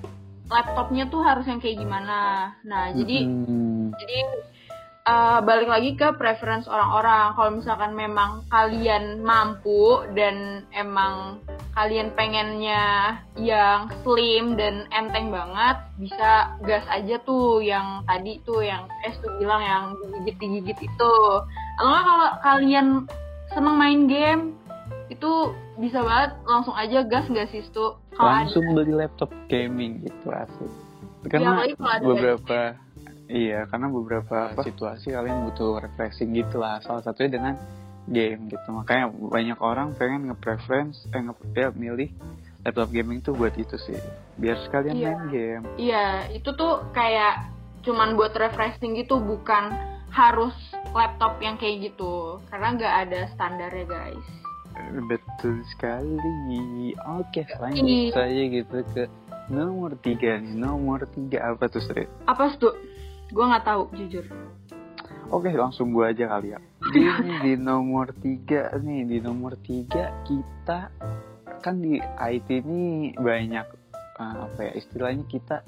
laptopnya 0.47 1.11
tuh 1.11 1.26
harus 1.26 1.42
yang 1.50 1.59
kayak 1.59 1.83
gimana 1.83 2.54
nah 2.62 2.95
jadi 2.95 3.26
Hmm. 3.26 3.65
Jadi 4.00 4.19
uh, 5.07 5.38
balik 5.41 5.71
lagi 5.71 5.95
ke 5.95 6.12
preference 6.19 6.67
orang-orang. 6.69 7.33
Kalau 7.38 7.50
misalkan 7.55 7.93
memang 7.95 8.45
kalian 8.50 9.23
mampu 9.23 10.05
dan 10.12 10.67
emang 10.75 11.41
kalian 11.76 12.09
pengennya 12.17 13.17
yang 13.37 13.93
slim 14.00 14.57
dan 14.57 14.88
enteng 14.91 15.29
banget 15.29 15.76
bisa 16.00 16.57
gas 16.65 16.85
aja 16.88 17.21
tuh 17.29 17.61
yang 17.61 18.03
tadi 18.09 18.41
tuh 18.49 18.65
yang 18.65 18.88
es 19.05 19.17
tuh 19.21 19.33
bilang 19.38 19.62
yang 19.62 19.85
digigit 20.25 20.37
digigit 20.41 20.79
itu. 20.88 21.15
Atau 21.81 21.93
kalau 21.93 22.29
kalian 22.43 22.87
seneng 23.53 23.76
main 23.79 24.00
game 24.11 24.43
itu 25.07 25.55
bisa 25.79 26.03
banget 26.03 26.35
langsung 26.49 26.75
aja 26.75 27.07
gas 27.07 27.29
nggak 27.31 27.47
sih 27.55 27.62
tuh 27.71 27.95
ada 28.19 28.49
langsung 28.49 28.65
beli 28.75 28.97
laptop 28.97 29.31
gaming 29.47 30.03
gitu 30.03 30.33
asik. 30.33 30.73
Ya, 31.23 31.29
karena 31.31 31.50
ada 31.69 32.00
beberapa 32.00 32.59
iya 33.26 33.66
karena 33.66 33.87
beberapa 33.88 34.54
situasi 34.61 35.11
kalian 35.11 35.50
butuh 35.50 35.78
refreshing 35.78 36.33
gitu 36.33 36.59
lah 36.59 36.78
salah 36.80 37.02
satunya 37.02 37.38
dengan 37.38 37.54
game 38.06 38.47
gitu 38.47 38.68
makanya 38.71 39.11
banyak 39.11 39.59
orang 39.59 39.90
pengen 39.95 40.30
nge-preference 40.30 41.11
eh 41.11 41.18
nge 41.18 41.35
ya, 41.54 41.68
milih 41.75 42.11
laptop 42.62 42.90
gaming 42.90 43.18
tuh 43.18 43.35
buat 43.35 43.54
itu 43.54 43.75
sih 43.78 43.99
biar 44.38 44.59
sekalian 44.62 44.95
Iya. 44.95 45.06
main 45.06 45.23
game 45.30 45.62
Iya, 45.76 46.06
itu 46.30 46.50
tuh 46.54 46.87
kayak 46.90 47.50
cuman 47.87 48.18
buat 48.18 48.35
refreshing 48.35 48.99
gitu, 48.99 49.23
bukan 49.23 49.71
harus 50.11 50.54
laptop 50.90 51.38
yang 51.38 51.54
kayak 51.54 51.95
gitu. 51.95 52.42
Karena 52.50 52.75
nggak 52.75 52.95
ada 53.06 53.21
standarnya 53.30 53.87
guys. 53.87 54.26
betul 55.06 55.56
sekali 55.73 56.92
oke 57.00 57.40
Iya. 57.40 57.56
lanjut 57.56 58.12
saja 58.12 58.42
gitu 58.45 58.76
ke 58.92 59.02
nomor 59.49 59.97
tiga 60.04 60.37
nih 60.37 60.52
nomor 60.52 61.09
tiga 61.09 61.54
apa 61.54 61.64
tuh 61.71 61.80
Sri? 61.80 62.04
Apa 62.28 62.52
tuh? 62.61 62.76
Gue 63.30 63.45
nggak 63.47 63.64
tahu 63.66 63.83
jujur. 63.95 64.25
Oke 65.26 65.50
langsung 65.59 65.90
gua 65.90 66.14
aja 66.14 66.30
kali 66.30 66.54
ya. 66.54 66.61
Di 67.42 67.59
nomor 67.59 68.14
tiga 68.14 68.71
nih 68.78 69.02
di 69.02 69.18
nomor 69.18 69.59
tiga 69.59 70.14
kita 70.23 70.87
kan 71.59 71.83
di 71.83 71.99
IT 71.99 72.47
ini 72.62 73.11
banyak 73.18 73.66
eh, 74.23 74.35
apa 74.38 74.61
ya 74.71 74.73
istilahnya 74.78 75.26
kita 75.26 75.66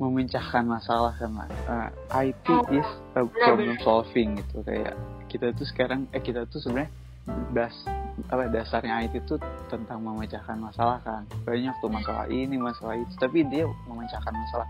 memecahkan 0.00 0.64
masalah 0.64 1.12
kan 1.20 1.28
Mas. 1.28 1.52
Eh, 1.52 2.32
IT 2.32 2.48
Oh, 2.48 2.64
is 2.72 2.88
a 3.20 3.28
problem 3.28 3.76
solving 3.84 4.40
gitu 4.40 4.64
kayak 4.64 4.96
kita 5.28 5.52
tuh 5.52 5.68
sekarang 5.68 6.08
eh 6.16 6.24
kita 6.24 6.48
tuh 6.48 6.64
sebenarnya 6.64 6.88
das 7.52 7.76
apa 8.32 8.48
dasarnya 8.48 9.04
IT 9.04 9.28
itu 9.28 9.36
tentang 9.68 10.00
memecahkan 10.00 10.56
masalah 10.56 11.04
kan 11.04 11.28
banyak 11.44 11.76
tuh 11.84 11.92
masalah 11.92 12.24
ini 12.32 12.56
masalah 12.56 12.96
itu 12.96 13.12
tapi 13.20 13.44
dia 13.44 13.68
memecahkan 13.86 14.32
masalah 14.32 14.66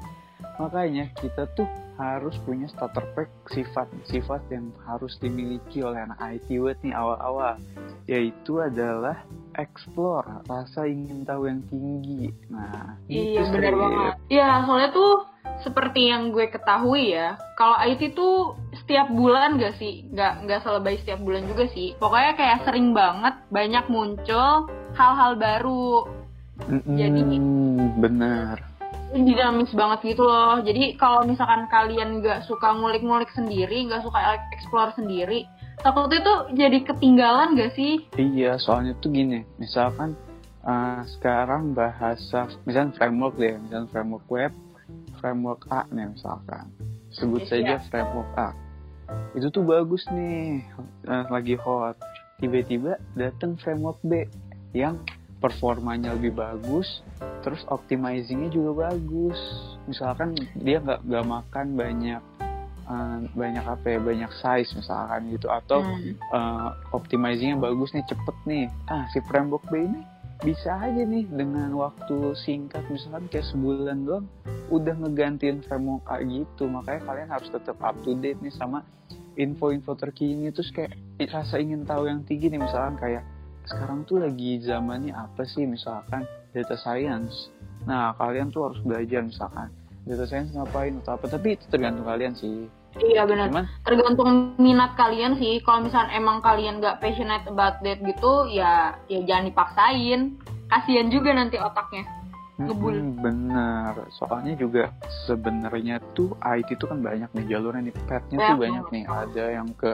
makanya 0.59 1.09
kita 1.23 1.47
tuh 1.55 1.65
harus 2.01 2.33
punya 2.49 2.65
starter 2.73 3.05
pack 3.13 3.29
sifat-sifat 3.53 4.41
yang 4.49 4.73
harus 4.89 5.21
dimiliki 5.21 5.85
oleh 5.85 6.01
anak 6.01 6.17
IT 6.41 6.49
nih 6.81 6.97
awal-awal 6.97 7.61
yaitu 8.09 8.65
adalah 8.65 9.21
explore 9.61 10.25
rasa 10.49 10.89
ingin 10.89 11.29
tahu 11.29 11.45
yang 11.45 11.61
tinggi 11.69 12.33
nah 12.49 12.97
Iya 13.05 13.45
itu 13.45 13.53
benar 13.53 13.75
banget. 13.77 14.15
Iya 14.33 14.49
soalnya 14.65 14.91
tuh 14.97 15.13
seperti 15.61 16.09
yang 16.09 16.33
gue 16.33 16.49
ketahui 16.49 17.13
ya, 17.13 17.37
kalau 17.53 17.77
IT 17.85 18.17
tuh 18.17 18.57
setiap 18.81 19.13
bulan 19.13 19.61
gak 19.61 19.77
sih, 19.77 20.09
nggak 20.09 20.49
nggak 20.49 20.61
selebay 20.65 20.97
setiap 21.05 21.21
bulan 21.21 21.45
juga 21.45 21.69
sih. 21.69 21.93
Pokoknya 22.01 22.33
kayak 22.33 22.65
sering 22.65 22.97
banget 22.97 23.35
banyak 23.53 23.85
muncul 23.93 24.73
hal-hal 24.97 25.37
baru. 25.37 26.09
Mm-mm, 26.65 26.97
Jadi- 26.97 27.25
benar 28.01 28.70
dinamis 29.11 29.71
banget 29.75 30.15
gitu 30.15 30.23
loh. 30.23 30.63
Jadi 30.63 30.95
kalau 30.95 31.27
misalkan 31.27 31.67
kalian 31.71 32.23
nggak 32.23 32.47
suka 32.47 32.71
ngulik-ngulik 32.75 33.31
sendiri, 33.35 33.91
nggak 33.91 34.07
suka 34.07 34.39
explore 34.55 34.95
sendiri, 34.95 35.47
takutnya 35.83 36.21
tuh 36.23 36.39
jadi 36.55 36.79
ketinggalan 36.85 37.57
gak 37.57 37.73
sih? 37.75 38.07
Iya, 38.15 38.61
soalnya 38.61 38.95
tuh 39.01 39.11
gini, 39.11 39.43
misalkan 39.57 40.15
uh, 40.65 41.03
sekarang 41.19 41.73
bahasa, 41.73 42.47
misalkan 42.69 42.93
framework 42.95 43.35
deh, 43.41 43.57
misalkan 43.57 43.89
framework 43.91 44.27
web, 44.29 44.53
framework 45.19 45.63
A 45.73 45.89
nih 45.91 46.13
misalkan, 46.13 46.69
sebut 47.13 47.43
Yes, 47.45 47.51
saja 47.51 47.75
ya. 47.77 47.85
framework 47.89 48.31
A. 48.37 48.49
Itu 49.35 49.51
tuh 49.51 49.67
bagus 49.67 50.07
nih, 50.13 50.63
uh, 51.11 51.27
lagi 51.33 51.59
hot. 51.59 51.99
Tiba-tiba 52.41 52.97
datang 53.19 53.59
framework 53.61 54.01
B 54.07 54.25
yang 54.73 54.97
performanya 55.41 56.13
lebih 56.13 56.37
bagus, 56.37 57.01
terus 57.41 57.65
optimizingnya 57.67 58.53
juga 58.53 58.93
bagus. 58.93 59.41
Misalkan 59.89 60.37
dia 60.61 60.79
nggak 60.85 61.01
nggak 61.03 61.27
makan 61.27 61.67
banyak 61.75 62.23
uh, 62.85 63.19
banyak 63.33 63.65
apa 63.65 63.87
ya, 63.89 63.99
banyak 63.99 64.31
size 64.39 64.71
misalkan 64.77 65.33
gitu, 65.33 65.49
atau 65.49 65.81
Hmm. 65.81 66.15
uh, 66.37 66.69
optimizingnya 66.93 67.57
bagus 67.57 67.91
nih 67.97 68.05
cepet 68.05 68.37
nih 68.45 68.65
ah 68.87 69.09
si 69.11 69.19
framework 69.25 69.65
B 69.73 69.89
ini 69.89 70.05
bisa 70.41 70.73
aja 70.73 71.05
nih 71.05 71.29
dengan 71.29 71.69
waktu 71.77 72.33
singkat 72.33 72.81
misalkan 72.89 73.29
kayak 73.29 73.45
sebulan 73.53 74.09
doang 74.09 74.25
udah 74.73 74.97
ngegantiin 74.97 75.61
framework 75.69 76.09
A 76.09 76.25
gitu 76.25 76.65
makanya 76.65 77.01
kalian 77.05 77.29
harus 77.29 77.49
tetap 77.53 77.77
up 77.85 77.93
to 78.01 78.17
date 78.17 78.41
nih 78.41 78.49
sama 78.57 78.81
info-info 79.37 79.93
terkini 80.01 80.49
terus 80.49 80.73
kayak 80.73 80.97
rasa 81.29 81.61
ingin 81.61 81.85
tahu 81.85 82.09
yang 82.09 82.25
tinggi 82.25 82.49
nih 82.49 82.57
misalkan 82.57 82.97
kayak 82.97 83.21
sekarang 83.69 84.07
tuh 84.09 84.23
lagi 84.23 84.61
zamannya 84.65 85.13
apa 85.13 85.43
sih 85.45 85.67
misalkan 85.67 86.25
data 86.53 86.77
science 86.79 87.53
nah 87.89 88.13
kalian 88.17 88.53
tuh 88.53 88.71
harus 88.71 88.81
belajar 88.85 89.25
misalkan 89.25 89.69
data 90.05 90.25
science 90.25 90.53
ngapain 90.53 90.97
atau 91.05 91.17
apa 91.17 91.27
tapi 91.29 91.57
itu 91.57 91.65
tergantung 91.69 92.07
kalian 92.07 92.35
sih 92.37 92.69
Iya 92.99 93.23
benar. 93.23 93.71
Tergantung 93.87 94.59
minat 94.59 94.99
kalian 94.99 95.39
sih. 95.39 95.63
Kalau 95.63 95.87
misalkan 95.87 96.11
emang 96.11 96.43
kalian 96.43 96.83
nggak 96.83 96.99
passionate 96.99 97.47
about 97.47 97.79
that 97.87 98.03
gitu, 98.03 98.51
ya 98.51 98.99
ya 99.07 99.23
jangan 99.23 99.47
dipaksain. 99.47 100.21
Kasian 100.67 101.07
juga 101.07 101.31
nanti 101.31 101.55
otaknya. 101.55 102.03
Ngebul. 102.59 102.99
Mm-mm, 102.99 103.23
bener 103.23 103.95
soalnya 104.13 104.53
juga 104.59 104.93
sebenarnya 105.25 105.97
tuh 106.13 106.37
IT 106.45 106.77
tuh 106.77 106.93
kan 106.93 107.01
banyak 107.01 107.31
nih 107.33 107.57
jalurnya 107.57 107.89
nih 107.89 107.95
petnya 108.05 108.37
tuh 108.53 108.59
Banyak 108.61 108.87
nih 108.93 109.05
ada 109.09 109.45
yang 109.49 109.69
ke 109.73 109.91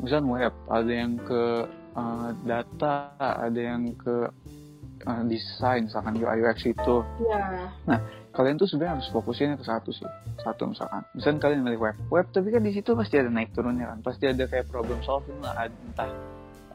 misalnya 0.00 0.28
web 0.32 0.54
ada 0.72 0.92
yang 0.92 1.12
ke 1.20 1.42
uh, 1.96 2.30
data 2.44 3.16
ada 3.18 3.60
yang 3.60 3.96
ke 3.96 4.28
uh, 5.08 5.22
desain 5.24 5.88
misalkan 5.88 6.20
UI 6.20 6.44
UX 6.44 6.68
itu. 6.68 6.96
Iya. 7.24 7.72
kalian 8.36 8.60
tuh 8.60 8.68
sebenarnya 8.68 9.00
harus 9.00 9.08
fokusinnya 9.08 9.56
ke 9.56 9.64
satu 9.64 9.90
sih. 9.96 10.04
Satu 10.44 10.68
misalkan. 10.68 11.02
Misalkan 11.16 11.40
kalian 11.40 11.64
milih 11.64 11.80
web. 11.80 11.96
Web 12.12 12.26
tapi 12.36 12.52
kan 12.52 12.60
di 12.60 12.76
situ 12.76 12.92
pasti 12.92 13.16
ada 13.16 13.32
naik 13.32 13.56
turunnya 13.56 13.96
kan. 13.96 14.04
Pasti 14.04 14.28
ada 14.28 14.44
kayak 14.44 14.68
problem 14.68 15.00
solving 15.08 15.40
lah. 15.40 15.56
Entah 15.64 16.12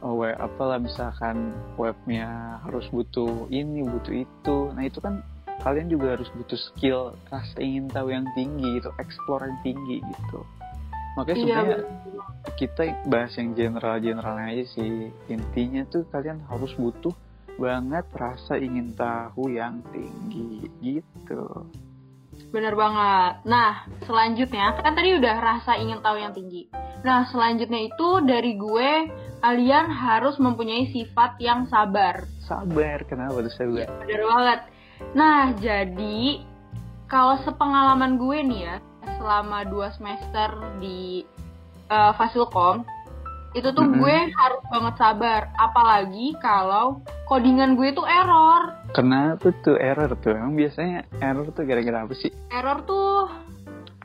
oh, 0.02 0.18
web 0.18 0.34
apalah 0.42 0.82
misalkan 0.82 1.54
webnya 1.78 2.58
harus 2.66 2.90
butuh 2.90 3.46
ini 3.54 3.86
butuh 3.86 4.26
itu. 4.26 4.58
Nah 4.74 4.84
itu 4.90 4.98
kan 4.98 5.22
kalian 5.62 5.94
juga 5.94 6.18
harus 6.18 6.30
butuh 6.34 6.58
skill 6.58 7.14
rasa 7.30 7.62
ingin 7.62 7.86
tahu 7.94 8.10
yang 8.10 8.26
tinggi 8.34 8.82
gitu 8.82 8.90
explore 8.98 9.46
yang 9.46 9.60
tinggi 9.62 10.02
gitu 10.02 10.42
makanya 11.18 11.38
Iya. 11.38 11.46
sebenarnya 11.46 11.78
kita 12.58 12.84
bahas 13.06 13.34
yang 13.38 13.50
general-generalnya 13.54 14.48
aja 14.54 14.66
sih 14.78 15.14
intinya 15.30 15.86
tuh 15.90 16.06
kalian 16.10 16.42
harus 16.50 16.74
butuh 16.78 17.14
banget 17.60 18.06
rasa 18.16 18.58
ingin 18.58 18.96
tahu 18.98 19.54
yang 19.54 19.84
tinggi 19.94 20.66
gitu 20.82 21.68
Bener 22.52 22.76
banget. 22.76 23.48
Nah, 23.48 23.88
selanjutnya 24.04 24.76
kan 24.76 24.92
tadi 24.92 25.16
udah 25.16 25.36
rasa 25.40 25.80
ingin 25.80 26.04
tahu 26.04 26.20
yang 26.20 26.36
tinggi. 26.36 26.68
Nah, 27.02 27.24
selanjutnya 27.32 27.88
itu 27.88 28.10
dari 28.28 28.60
gue, 28.60 28.92
kalian 29.40 29.88
harus 29.88 30.36
mempunyai 30.36 30.92
sifat 30.92 31.40
yang 31.40 31.72
sabar. 31.72 32.28
sabar 32.44 33.08
kenapa 33.08 33.40
tuh 33.48 33.54
sabar 33.56 33.88
Bener 34.04 34.22
banget. 34.28 34.60
Nah, 35.16 35.56
jadi 35.64 36.44
kalau 37.08 37.40
sepengalaman 37.48 38.20
gue 38.20 38.38
nih 38.44 38.62
ya, 38.68 38.76
selama 39.18 39.66
dua 39.68 39.94
semester 39.96 40.50
di 40.82 41.26
eh, 41.90 42.12
Fasilkom, 42.18 42.86
itu 43.52 43.68
tuh 43.76 43.84
Mm-mm. 43.84 44.00
gue 44.00 44.18
harus 44.32 44.64
banget 44.72 44.96
sabar. 44.96 45.52
Apalagi 45.60 46.36
kalau 46.40 47.04
codingan 47.28 47.76
gue 47.76 47.92
tuh 47.92 48.08
error. 48.08 48.80
kenapa 48.92 49.56
tuh 49.64 49.80
error 49.80 50.12
tuh 50.20 50.36
emang 50.36 50.56
biasanya 50.56 51.08
error 51.24 51.48
tuh 51.56 51.64
gara-gara 51.64 52.04
apa 52.04 52.12
sih 52.12 52.28
Error 52.52 52.84
tuh, 52.84 53.32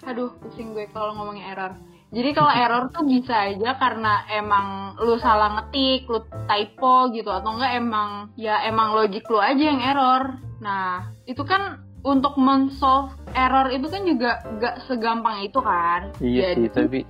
aduh 0.07 0.31
pusing 0.39 0.75
gue 0.75 0.87
kalau 0.95 1.15
ngomongin 1.19 1.43
error. 1.47 1.75
Jadi 2.15 2.31
kalau 2.35 2.55
error 2.63 2.91
tuh 2.95 3.03
bisa 3.03 3.51
aja 3.51 3.75
karena 3.79 4.27
emang 4.31 4.95
lu 5.03 5.19
salah 5.19 5.59
ngetik, 5.59 6.07
lu 6.07 6.23
typo 6.47 7.11
gitu 7.11 7.31
atau 7.31 7.51
enggak 7.59 7.73
emang 7.83 8.31
ya 8.39 8.63
emang 8.67 8.95
logik 8.95 9.27
lu 9.27 9.43
aja 9.43 9.63
yang 9.63 9.83
error. 9.83 10.39
Nah, 10.63 11.11
itu 11.27 11.43
kan 11.43 11.86
untuk 12.07 12.39
men-solve 12.39 13.11
error 13.35 13.67
itu 13.69 13.91
kan 13.91 14.07
juga 14.07 14.31
gak 14.57 14.87
segampang 14.87 15.43
itu 15.43 15.59
kan. 15.59 16.15
iya 16.23 16.55
Jadi, 16.55 16.63
sih 16.63 16.71
tapi 16.71 17.01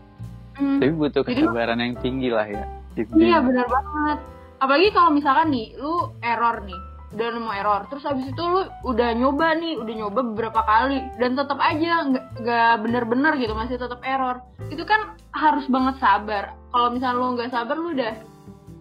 Mm. 0.57 0.81
Tapi 0.81 0.93
butuh 0.97 1.21
Jadi- 1.21 1.45
kesabaran 1.45 1.76
yang 1.76 1.95
tinggi 2.00 2.33
lah 2.33 2.49
ya. 2.49 2.65
Iya 2.97 3.05
Intinya. 3.05 3.38
benar 3.45 3.67
banget. 3.69 4.19
Apalagi 4.57 4.88
kalau 4.88 5.11
misalkan 5.12 5.53
nih, 5.53 5.76
lu 5.76 6.17
error 6.25 6.65
nih, 6.65 6.81
udah 7.12 7.29
nemu 7.29 7.50
error, 7.53 7.81
terus 7.93 8.09
abis 8.09 8.25
itu 8.25 8.41
lu 8.41 8.65
udah 8.88 9.09
nyoba 9.12 9.53
nih, 9.53 9.76
udah 9.76 9.95
nyoba 10.00 10.21
beberapa 10.33 10.65
kali, 10.65 11.05
dan 11.21 11.37
tetap 11.37 11.61
aja 11.61 12.09
nggak 12.09 12.25
nggak 12.41 12.73
bener-bener 12.81 13.33
gitu, 13.37 13.53
masih 13.53 13.76
tetap 13.76 14.00
error. 14.00 14.41
Itu 14.73 14.88
kan 14.88 15.12
harus 15.37 15.69
banget 15.69 16.00
sabar. 16.00 16.57
Kalau 16.73 16.88
misalnya 16.88 17.21
lu 17.21 17.37
nggak 17.37 17.53
sabar, 17.53 17.76
lu 17.76 17.93
udah 17.93 18.12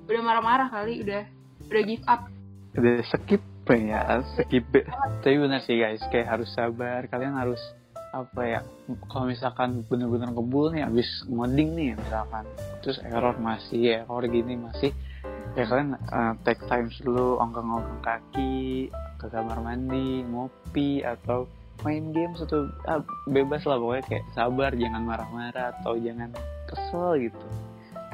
udah 0.07 0.22
marah-marah 0.24 0.72
kali, 0.72 1.03
udah 1.03 1.27
udah 1.67 1.81
give 1.84 2.07
up. 2.07 2.24
Udah 2.79 3.03
skip 3.03 3.43
ya, 3.74 4.22
skip. 4.38 4.69
Tapi 5.25 5.36
benar 5.41 5.65
sih 5.65 5.81
guys, 5.81 6.03
kayak 6.13 6.29
harus 6.38 6.50
sabar. 6.53 7.10
Kalian 7.10 7.34
harus 7.34 7.62
apa 8.15 8.41
ya? 8.48 8.60
Kalau 9.12 9.27
misalkan 9.27 9.84
bener-bener 9.89 10.31
kebul 10.31 10.72
nih, 10.72 10.88
abis 10.88 11.27
ngoding 11.27 11.75
nih 11.75 12.00
misalkan, 12.00 12.48
terus 12.79 13.01
error 13.03 13.36
masih, 13.36 14.05
error 14.05 14.24
gini 14.24 14.55
masih, 14.55 14.95
ya 15.60 15.67
kalian 15.67 16.00
uh, 16.13 16.34
take 16.48 16.63
time 16.72 16.88
dulu, 17.03 17.41
ongkang-ongkang 17.43 18.01
kaki, 18.05 18.88
ke 19.19 19.25
kamar 19.27 19.60
mandi, 19.60 20.24
ngopi 20.24 21.03
atau 21.03 21.50
main 21.84 22.15
game 22.15 22.31
atau 22.39 22.72
ah, 22.88 23.03
bebas 23.27 23.67
lah 23.67 23.75
pokoknya 23.75 24.03
kayak 24.07 24.25
sabar, 24.31 24.72
jangan 24.72 25.03
marah-marah 25.03 25.75
atau 25.75 26.00
jangan 26.00 26.31
kesel 26.72 27.19
gitu. 27.19 27.48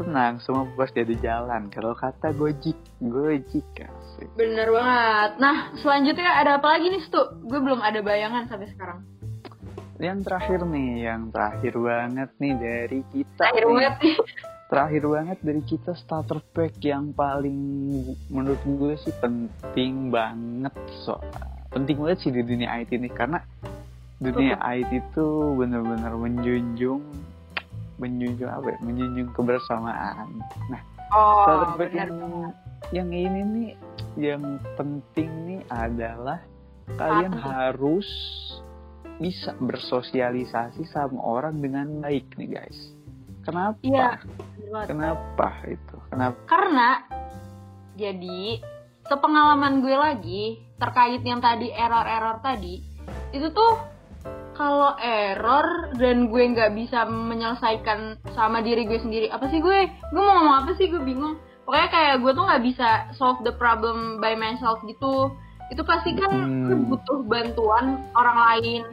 Tenang, 0.02 0.42
semua 0.42 0.66
pasti 0.74 1.06
ada 1.06 1.16
jalan. 1.22 1.70
Kalau 1.70 1.94
kata 1.94 2.34
gojik, 2.34 2.80
gojik 3.06 3.68
asik. 4.12 4.28
Bener 4.36 4.68
banget. 4.68 5.32
Nah, 5.40 5.58
selanjutnya 5.80 6.32
ada 6.36 6.60
apa 6.60 6.68
lagi 6.78 6.92
nih, 6.92 7.02
Stu? 7.08 7.22
Gue 7.48 7.60
belum 7.64 7.80
ada 7.80 8.04
bayangan 8.04 8.52
sampai 8.52 8.68
sekarang. 8.76 9.00
Yang 10.02 10.20
terakhir 10.26 10.60
nih, 10.66 10.92
yang 11.06 11.22
terakhir 11.30 11.74
banget 11.78 12.30
nih 12.42 12.54
dari 12.58 13.00
kita. 13.14 13.38
Terakhir 13.38 13.64
nih. 13.64 13.72
banget 13.72 13.96
nih. 14.02 14.16
Terakhir 14.72 15.04
banget 15.04 15.38
dari 15.44 15.62
kita 15.68 15.92
starter 16.00 16.40
pack 16.56 16.80
yang 16.80 17.12
paling 17.12 17.60
menurut 18.32 18.64
gue 18.64 18.96
sih 19.04 19.12
penting 19.20 20.08
banget 20.08 20.72
so 21.04 21.20
penting 21.76 22.00
banget 22.00 22.24
sih 22.24 22.32
di 22.32 22.40
dunia 22.40 22.80
IT 22.80 22.96
nih 22.96 23.12
karena 23.12 23.44
dunia 24.24 24.56
IT 24.64 24.96
itu 24.96 25.28
bener-bener 25.60 26.16
menjunjung 26.16 27.04
menjunjung 28.00 28.48
apa 28.48 28.68
ya? 28.72 28.78
Menjunjung 28.80 29.36
kebersamaan. 29.36 30.40
Nah, 30.72 30.82
Oh, 31.12 31.44
starter 31.44 31.70
pack 31.76 31.92
yang 31.92 32.12
yang 32.96 33.10
ini 33.12 33.40
nih 33.44 33.70
yang 34.20 34.60
penting 34.76 35.30
nih 35.48 35.62
adalah 35.72 36.44
kalian 37.00 37.34
Apa 37.40 37.72
harus 37.72 38.08
bisa 39.22 39.54
bersosialisasi 39.62 40.90
sama 40.90 41.22
orang 41.22 41.62
dengan 41.62 42.02
baik 42.02 42.36
nih 42.36 42.50
guys. 42.58 42.80
Kenapa? 43.46 43.78
Banget. 43.82 44.88
Kenapa 44.90 45.50
itu? 45.70 45.98
Kenapa? 46.10 46.38
Karena 46.50 46.90
jadi 47.96 48.62
sepengalaman 49.06 49.84
gue 49.84 49.96
lagi 49.98 50.44
terkait 50.80 51.22
yang 51.22 51.44
tadi 51.44 51.70
error-error 51.70 52.42
tadi 52.42 52.80
itu 53.36 53.48
tuh 53.52 53.74
kalau 54.56 54.94
error 55.02 55.92
dan 55.98 56.30
gue 56.30 56.44
nggak 56.54 56.72
bisa 56.78 57.04
menyelesaikan 57.10 58.22
sama 58.38 58.62
diri 58.62 58.86
gue 58.86 59.00
sendiri 59.02 59.28
apa 59.34 59.50
sih 59.50 59.60
gue 59.60 59.80
gue 59.90 60.22
mau 60.22 60.38
ngomong 60.38 60.56
apa 60.64 60.72
sih 60.78 60.88
gue 60.88 61.02
bingung 61.02 61.36
pokoknya 61.64 61.90
kayak 61.90 62.16
gue 62.18 62.32
tuh 62.32 62.44
nggak 62.44 62.64
bisa 62.64 62.88
solve 63.12 63.42
the 63.42 63.54
problem 63.54 63.98
by 64.18 64.34
myself 64.34 64.82
gitu 64.84 65.32
itu 65.68 65.82
pasti 65.82 66.12
kan 66.14 66.32
Hmm. 66.68 66.88
butuh 66.88 67.24
bantuan 67.24 67.86
orang 68.12 68.38
lain 68.42 68.84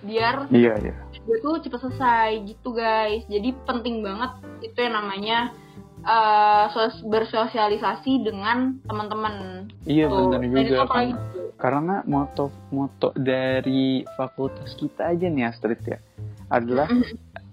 biar 0.00 0.48
Iya 0.48 0.74
ya. 0.80 0.94
gue 1.20 1.36
tuh 1.38 1.60
cepet 1.60 1.76
selesai 1.78 2.30
gitu 2.46 2.72
guys 2.72 3.22
jadi 3.26 3.52
penting 3.62 4.00
banget 4.00 4.32
itu 4.60 4.78
yang 4.80 4.96
namanya 4.96 5.52
eh, 6.00 6.64
sos- 6.70 7.04
bersosialisasi 7.04 8.24
dengan 8.24 8.80
teman-teman 8.84 9.68
Iya 9.84 10.08
Tuh. 10.08 10.32
benar 10.32 10.40
Dan 10.40 10.48
itu 10.56 10.60
juga. 10.66 10.80
apalagi 10.82 11.12
Karena, 11.12 11.20
karena 11.60 12.08
moto 12.08 12.44
moto 12.70 13.08
dari 13.12 13.84
fakultas 14.10 14.72
kita 14.74 15.12
aja 15.12 15.28
nih 15.28 15.44
Astrid 15.44 15.84
ya 15.84 16.00
adalah 16.48 16.88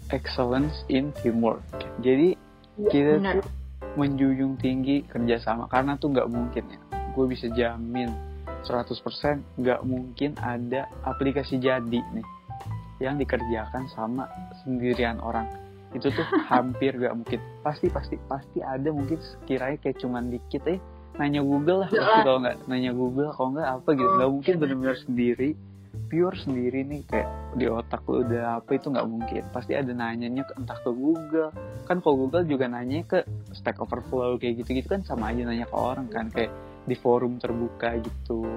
excellence 0.09 0.87
in 0.87 1.11
teamwork. 1.19 1.59
Jadi 1.99 2.39
kita 2.87 3.19
benar 3.19 3.35
tuh 3.37 3.51
menjunjung 3.97 4.61
tinggi 4.61 5.01
kerjasama 5.09 5.65
karena 5.67 5.97
tuh 5.97 6.13
nggak 6.13 6.29
mungkin 6.29 6.63
ya. 6.69 6.79
Gue 7.17 7.25
bisa 7.25 7.49
jamin 7.49 8.13
100% 8.61 8.93
nggak 9.57 9.81
mungkin 9.83 10.37
ada 10.37 10.85
aplikasi 11.01 11.57
jadi 11.57 11.99
nih 12.13 12.25
yang 13.01 13.17
dikerjakan 13.17 13.89
sama 13.93 14.29
sendirian 14.61 15.17
orang. 15.17 15.49
Itu 15.97 16.13
tuh 16.13 16.25
hampir 16.53 16.93
nggak 16.93 17.15
mungkin. 17.17 17.39
Pasti 17.65 17.89
pasti 17.89 18.15
pasti 18.29 18.61
ada 18.61 18.93
mungkin 18.93 19.17
sekiranya 19.17 19.81
kayak 19.81 19.97
cuman 19.97 20.29
dikit 20.29 20.63
eh 20.69 20.79
nanya 21.17 21.41
Google 21.41 21.81
lah 21.81 21.89
pasti 21.89 22.19
kalau 22.21 22.39
nggak 22.45 22.57
nanya 22.69 22.91
Google 22.93 23.33
kalau 23.33 23.49
nggak 23.57 23.69
apa 23.81 23.89
gitu. 23.97 24.11
Nggak 24.21 24.31
mungkin 24.31 24.53
iya. 24.53 24.61
benar-benar 24.61 24.97
sendiri 25.01 25.49
pure 26.07 26.37
sendiri 26.37 26.81
nih 26.81 27.01
kayak 27.05 27.27
di 27.53 27.65
otak 27.65 28.05
lu 28.05 28.21
udah 28.21 28.61
apa 28.61 28.77
itu 28.77 28.87
nggak 28.87 29.07
mungkin 29.07 29.41
pasti 29.49 29.73
ada 29.73 29.89
nanyanya 29.89 30.45
ke 30.45 30.53
entah 30.55 30.77
ke 30.77 30.89
Google 30.89 31.49
kan 31.83 31.97
kalau 31.99 32.15
Google 32.21 32.45
juga 32.45 32.69
nanya 32.69 33.01
ke 33.01 33.25
Stack 33.51 33.79
Overflow 33.79 34.37
kayak 34.37 34.61
gitu-gitu 34.61 34.87
kan 34.87 35.01
sama 35.01 35.29
aja 35.29 35.41
nanya 35.41 35.65
ke 35.65 35.73
orang 35.73 36.05
kan 36.07 36.29
kayak 36.29 36.53
di 36.83 36.95
forum 36.95 37.35
terbuka 37.35 37.99
gitu 37.99 38.47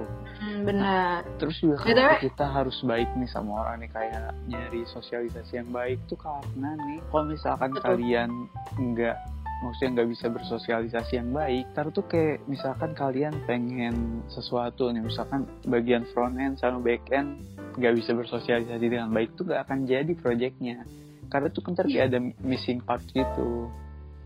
Hmm, 0.41 0.65
benar 0.65 1.21
terus 1.37 1.61
juga 1.61 1.77
BTW. 1.77 1.85
kenapa 1.85 2.15
kita 2.17 2.45
harus 2.47 2.77
baik 2.81 3.09
nih 3.13 3.29
sama 3.29 3.61
orang 3.61 3.85
nih 3.85 3.91
kayak 3.91 4.33
nyari 4.47 4.81
sosialisasi 4.87 5.61
yang 5.61 5.69
baik 5.69 6.01
tuh 6.07 6.17
karena 6.17 6.73
nih 6.79 6.97
kalau 7.07 7.29
misalkan 7.29 7.69
Betul. 7.71 7.85
kalian 7.85 8.29
nggak 8.73 9.17
maksudnya 9.61 10.01
nggak 10.01 10.09
bisa 10.09 10.25
bersosialisasi 10.33 11.13
yang 11.21 11.29
baik 11.31 11.65
ntar 11.77 11.93
tuh 11.93 12.05
kayak 12.09 12.41
misalkan 12.49 12.97
kalian 12.97 13.33
pengen 13.45 14.25
sesuatu 14.27 14.89
nih 14.89 15.05
misalkan 15.05 15.45
bagian 15.69 16.03
front 16.11 16.35
end 16.41 16.57
sama 16.57 16.81
back 16.81 17.05
end 17.13 17.45
nggak 17.77 17.93
bisa 17.95 18.11
bersosialisasi 18.17 18.85
dengan 18.85 19.13
baik 19.13 19.37
tuh 19.39 19.47
nggak 19.47 19.61
akan 19.67 19.79
jadi 19.87 20.11
projectnya. 20.17 20.83
Karena 21.31 21.47
tuh 21.47 21.63
kan 21.63 21.71
ntar 21.77 21.87
kayak 21.87 22.11
ada 22.11 22.19
missing 22.43 22.83
part 22.83 23.03
gitu. 23.15 23.71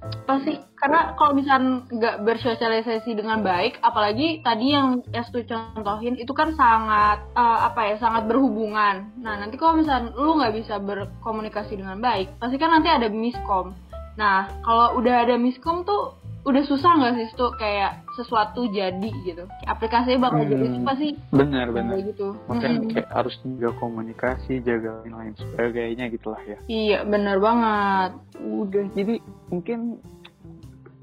Pasti 0.06 0.54
karena 0.78 1.18
kalau 1.18 1.34
misalnya 1.34 1.82
nggak 1.90 2.16
bersosialisasi 2.30 3.18
dengan 3.18 3.42
baik 3.42 3.82
apalagi 3.82 4.42
tadi 4.46 4.78
yang 4.78 5.02
Estu 5.10 5.42
contohin 5.50 6.14
itu 6.18 6.30
kan 6.34 6.54
sangat 6.54 7.26
eh, 7.34 7.60
apa 7.66 7.82
ya 7.90 7.96
sangat 7.98 8.30
berhubungan. 8.30 9.14
Nah 9.18 9.34
nanti 9.42 9.58
kalau 9.58 9.82
misalnya 9.82 10.14
lu 10.14 10.38
nggak 10.38 10.54
bisa 10.62 10.78
berkomunikasi 10.78 11.82
dengan 11.82 11.98
baik 12.02 12.38
pasti 12.38 12.58
kan 12.62 12.74
nanti 12.74 12.90
ada 12.90 13.10
miskom 13.10 13.74
nah 14.16 14.38
kalau 14.62 14.96
udah 14.96 15.24
ada 15.24 15.36
miskom 15.36 15.84
tuh 15.84 16.16
udah 16.42 16.62
susah 16.62 16.92
nggak 16.94 17.14
sih 17.16 17.28
tuh 17.34 17.50
kayak 17.58 18.06
sesuatu 18.14 18.70
jadi 18.70 19.10
gitu. 19.24 19.50
Aplikasinya 19.66 20.30
bakal 20.30 20.40
Hmm. 20.40 20.52
jadi 20.52 20.66
itu 20.68 20.80
pasti 20.84 21.08
benar 21.32 21.68
benar. 21.70 21.98
kayak 21.98 22.06
gitu. 22.14 22.28
Makanya 22.46 22.78
Mm-mm. 22.78 22.92
kayak 22.94 23.10
harus 23.10 23.34
jaga 23.42 23.70
komunikasi 23.76 24.54
jaga 24.62 24.92
lain 25.04 25.34
sebagainya 25.36 26.06
gitulah 26.08 26.38
ya. 26.40 26.58
Iya 26.66 27.00
benar 27.04 27.38
banget. 27.40 28.12
Udah 28.40 28.84
jadi 28.94 29.14
mungkin 29.50 29.80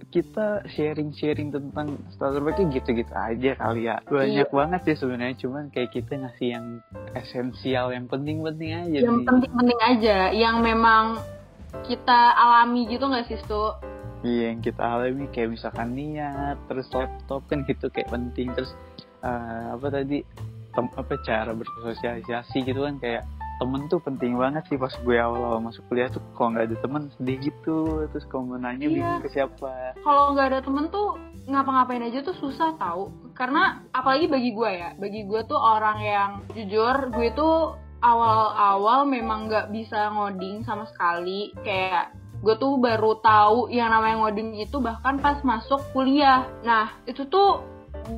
kita 0.09 0.69
sharing-sharing 0.69 1.49
tentang 1.51 1.97
starter 2.13 2.39
packnya 2.39 2.69
gitu-gitu 2.71 3.11
aja 3.11 3.51
kali 3.57 3.89
ya. 3.89 3.97
Banyak 4.05 4.45
Iya. 4.45 4.55
banget 4.55 4.81
sih 4.85 4.97
sebenarnya 4.97 5.37
cuman 5.41 5.65
kayak 5.69 5.91
kita 5.91 6.21
ngasih 6.21 6.49
yang 6.53 6.67
esensial 7.15 7.91
yang 7.91 8.07
penting-penting 8.07 8.71
aja 8.79 8.99
yang 9.01 9.19
sih. 9.19 9.27
penting-penting 9.27 9.81
aja 9.83 10.17
yang 10.31 10.61
memang 10.61 11.17
kita 11.83 12.19
alami 12.33 12.85
gitu 12.87 13.05
nggak 13.05 13.27
sih 13.27 13.39
Stu? 13.39 13.73
iya 14.23 14.55
yang 14.55 14.61
kita 14.61 14.79
alami 14.79 15.27
kayak 15.29 15.51
misalkan 15.51 15.93
niat 15.93 16.55
terus 16.67 16.87
laptop 16.91 17.43
kan 17.47 17.65
gitu 17.65 17.89
kayak 17.89 18.07
penting 18.07 18.53
terus 18.53 18.71
eh, 19.19 19.67
apa 19.73 19.87
tadi 19.89 20.23
tem- 20.71 20.95
apa 20.95 21.13
cara 21.21 21.51
bersosialisasi 21.51 22.63
gitu 22.63 22.83
kan 22.83 22.97
kayak 22.97 23.23
temen 23.59 23.87
tuh 23.87 23.99
penting 23.99 24.35
banget 24.35 24.67
sih 24.67 24.75
pas 24.75 24.91
gue 24.91 25.17
awal-awal 25.17 25.59
masuk 25.61 25.87
kuliah 25.87 26.07
tuh 26.07 26.19
kalau 26.35 26.51
nggak 26.51 26.67
ada 26.67 26.77
temen 26.79 27.03
sedih 27.15 27.39
gitu 27.41 27.79
terus 28.11 28.27
kalau 28.27 28.43
mau 28.45 28.59
nanya 28.59 28.83
Iya. 28.83 28.91
bingung 28.91 29.23
ke 29.23 29.31
siapa 29.31 29.95
kalau 30.03 30.35
nggak 30.35 30.47
ada 30.51 30.61
temen 30.63 30.87
tuh 30.89 31.15
ngapa-ngapain 31.43 32.03
aja 32.03 32.23
tuh 32.23 32.35
susah 32.35 32.75
tahu 32.75 33.11
karena 33.35 33.83
apalagi 33.91 34.27
bagi 34.27 34.51
gue 34.51 34.71
ya 34.71 34.95
bagi 34.95 35.27
gue 35.27 35.41
tuh 35.45 35.59
orang 35.59 35.99
yang 35.99 36.31
jujur 36.51 37.11
gue 37.11 37.29
tuh 37.33 37.75
awal-awal 38.03 39.07
memang 39.07 39.49
nggak 39.49 39.71
bisa 39.71 40.11
ngoding 40.13 40.67
sama 40.67 40.85
sekali. 40.91 41.55
Kayak 41.63 42.13
gue 42.43 42.55
tuh 42.59 42.77
baru 42.83 43.23
tahu 43.23 43.71
yang 43.71 43.95
namanya 43.95 44.27
ngoding 44.27 44.59
itu 44.59 44.83
bahkan 44.83 45.23
pas 45.23 45.39
masuk 45.47 45.81
kuliah. 45.95 46.45
Nah 46.67 46.91
itu 47.07 47.25
tuh 47.31 47.63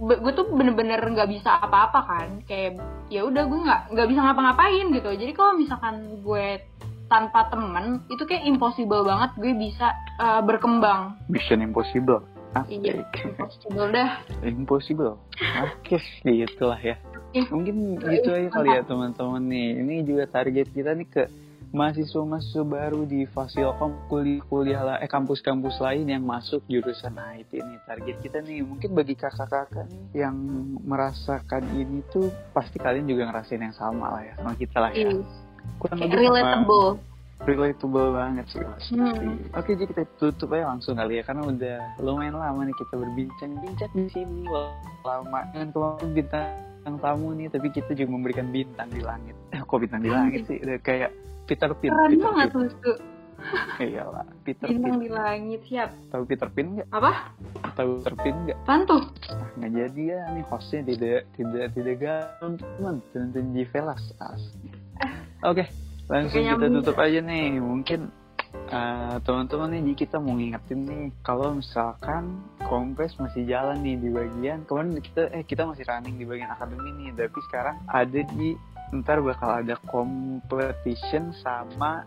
gue 0.01 0.33
tuh 0.33 0.49
bener-bener 0.49 0.99
nggak 0.99 1.31
bisa 1.31 1.61
apa-apa 1.61 2.01
kan. 2.09 2.29
Kayak 2.49 2.81
ya 3.13 3.23
udah 3.29 3.45
gue 3.45 3.61
nggak 3.61 3.83
nggak 3.93 4.09
bisa 4.09 4.21
ngapa-ngapain 4.25 4.87
gitu. 4.91 5.11
Jadi 5.13 5.33
kalau 5.37 5.53
misalkan 5.55 6.25
gue 6.25 6.65
tanpa 7.13 7.53
temen 7.53 8.01
itu 8.09 8.25
kayak 8.25 8.49
impossible 8.49 9.05
banget 9.05 9.31
gue 9.37 9.53
bisa 9.53 9.93
uh, 10.19 10.41
berkembang. 10.41 11.21
Mission 11.29 11.61
Impossible. 11.61 12.25
Iya, 12.71 13.03
impossible 13.27 13.91
dah. 13.91 14.11
Impossible. 14.47 15.19
Oke, 15.59 15.99
gitulah 16.23 16.79
ya. 16.79 16.95
Iya. 17.35 17.45
Mungkin 17.51 17.77
gitu 17.99 18.31
aja 18.31 18.49
kali 18.49 18.69
ya 18.71 18.83
teman-teman 18.83 19.43
nih. 19.45 19.69
Ini 19.83 19.95
juga 20.07 20.25
target 20.27 20.71
kita 20.71 20.95
nih 20.95 21.09
ke 21.09 21.25
mahasiswa-mahasiswa 21.75 22.63
baru 22.63 23.03
di 23.03 23.27
Fasilkom 23.27 24.07
kuliah-kuliah 24.07 24.79
lah 24.81 24.97
eh 25.03 25.11
kampus-kampus 25.11 25.83
lain 25.83 26.07
yang 26.07 26.23
masuk 26.23 26.63
jurusan 26.71 27.19
IT 27.35 27.51
nih 27.51 27.79
target 27.83 28.17
kita 28.23 28.39
nih 28.41 28.63
mungkin 28.63 28.95
bagi 28.95 29.19
kakak-kakak 29.19 29.91
nih 29.91 30.23
yang 30.23 30.39
merasakan 30.87 31.67
ini 31.75 32.07
tuh 32.09 32.31
pasti 32.55 32.79
kalian 32.79 33.11
juga 33.11 33.27
ngerasain 33.27 33.59
yang 33.59 33.75
sama 33.75 34.07
lah 34.09 34.23
ya 34.23 34.39
sama 34.39 34.55
kita 34.55 34.79
lah 34.79 34.95
ya 34.95 35.11
Iya. 35.11 35.19
kurang 35.83 35.99
lebih 35.99 36.19
relatable. 36.23 36.91
relatable 37.43 38.09
banget 38.15 38.47
sih 38.49 38.63
Hmm. 38.95 39.35
oke 39.51 39.71
jadi 39.75 39.91
kita 39.91 40.03
tutup 40.15 40.55
aja 40.55 40.71
langsung 40.71 40.95
kali 40.95 41.19
ya 41.19 41.27
karena 41.27 41.43
udah 41.43 41.77
lumayan 41.99 42.39
lama 42.39 42.71
nih 42.71 42.77
kita 42.79 42.95
berbincang-bincang 42.95 43.91
di 43.93 44.07
sini 44.15 44.47
lama 45.03 45.41
dengan 45.51 45.69
kemarin 45.75 46.11
bintang 46.15 46.47
tamu 47.01 47.33
nih 47.33 47.49
tapi 47.49 47.69
kita 47.73 47.97
juga 47.97 48.11
memberikan 48.13 48.47
bintang 48.53 48.89
di 48.93 49.01
langit. 49.01 49.37
Eh, 49.53 49.61
kok 49.65 49.79
bintang 49.81 50.03
di 50.05 50.11
langit 50.13 50.45
sih? 50.47 50.59
Udah 50.61 50.79
kayak 50.85 51.11
Peter 51.45 51.71
Pan 51.73 51.91
Keren 51.91 52.11
Peter 52.13 52.31
banget 52.31 52.49
tuh. 52.81 52.99
iyalah 53.83 54.25
Peter 54.47 54.67
Bintang 54.71 54.97
Pan. 54.97 55.05
di 55.05 55.11
langit, 55.11 55.61
siap. 55.69 55.91
tahu 56.09 56.23
Peter 56.25 56.49
Pan 56.49 56.67
nggak? 56.79 56.89
Apa? 56.95 57.13
tahu 57.75 57.89
Peter 58.01 58.15
Pan 58.17 58.35
nggak? 58.47 58.59
Apaan 58.65 58.81
tuh? 58.87 59.03
ah, 59.33 59.49
nggak 59.59 59.73
jadi 59.75 60.03
ya 60.07 60.21
nih 60.33 60.45
hostnya 60.49 60.81
tidak 60.87 61.21
tidak 61.35 61.65
tidak 61.75 61.97
gampang 61.99 62.97
teman 63.13 63.53
G 63.53 63.57
Velas 63.69 64.05
as. 64.23 64.43
Oke 65.45 65.67
langsung 66.09 66.45
Oke, 66.45 66.53
kita 66.53 66.67
tutup 66.81 66.97
aja 67.01 67.21
nih. 67.25 67.57
Mungkin 67.61 68.01
eh, 68.55 69.17
teman-teman 69.23 69.77
nih 69.77 69.95
kita 69.95 70.17
mau 70.19 70.35
ngingetin 70.35 70.81
nih 70.87 71.05
kalau 71.23 71.59
misalkan 71.59 72.41
kompres 72.65 73.15
masih 73.21 73.45
jalan 73.45 73.79
nih 73.85 74.01
di 74.01 74.09
bagian 74.09 74.65
kemarin 74.65 74.99
kita 74.99 75.29
eh 75.31 75.45
kita 75.45 75.69
masih 75.69 75.85
running 75.85 76.17
di 76.17 76.25
bagian 76.25 76.51
akademi 76.51 76.91
nih 76.99 77.11
tapi 77.15 77.39
sekarang 77.51 77.77
ada 77.87 78.21
di 78.35 78.57
ntar 78.95 79.19
bakal 79.21 79.51
ada 79.51 79.75
competition 79.85 81.35
sama 81.43 82.07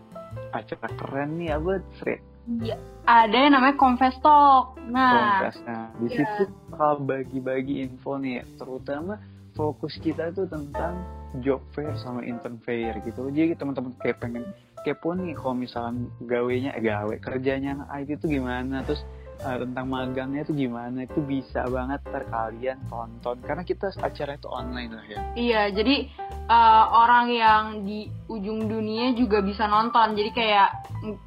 acara 0.52 0.88
keren 0.96 1.36
nih 1.38 1.56
apa 1.56 1.80
Fred 2.00 2.22
Iya. 2.48 2.80
Ada 3.04 3.36
yang 3.44 3.52
namanya 3.60 3.76
Confess 3.76 4.16
Talk. 4.24 4.80
Nah, 4.88 5.12
Kompres. 5.12 5.56
Nah, 5.68 5.92
di 6.00 6.08
Iya. 6.08 6.16
situ 6.16 6.42
bakal 6.72 7.04
bagi-bagi 7.04 7.84
info 7.84 8.16
nih, 8.16 8.40
terutama 8.56 9.20
fokus 9.52 10.00
kita 10.00 10.32
tuh 10.32 10.48
tentang 10.48 10.96
job 11.44 11.60
fair 11.76 11.92
sama 12.00 12.24
intern 12.24 12.56
fair 12.64 12.96
gitu. 13.04 13.28
Jadi 13.28 13.52
teman-teman 13.52 13.92
kayak 14.00 14.24
pengen 14.24 14.48
kepo 14.88 15.12
nih 15.12 15.36
kalau 15.36 15.52
misalkan 15.52 16.08
gawenya 16.24 16.72
eh, 16.72 16.80
gawe 16.80 17.14
kerjanya 17.20 17.84
IT 17.92 18.16
itu 18.16 18.40
gimana, 18.40 18.80
terus 18.88 19.04
eh, 19.44 19.56
tentang 19.60 19.86
magangnya 19.92 20.48
itu 20.48 20.56
gimana, 20.56 21.04
itu 21.04 21.20
bisa 21.20 21.68
banget 21.68 22.00
ntar 22.08 22.24
kalian 22.32 22.80
tonton 22.88 23.36
karena 23.44 23.62
kita 23.68 23.92
acara 24.00 24.40
itu 24.40 24.48
online 24.48 24.92
lah 24.96 25.04
ya. 25.04 25.20
iya. 25.36 25.62
Jadi 25.68 26.08
uh, 26.48 26.84
orang 27.04 27.26
yang 27.28 27.64
di 27.84 28.08
ujung 28.32 28.64
dunia 28.66 29.12
juga 29.12 29.44
bisa 29.44 29.68
nonton. 29.68 30.16
Jadi 30.16 30.30
kayak 30.32 30.68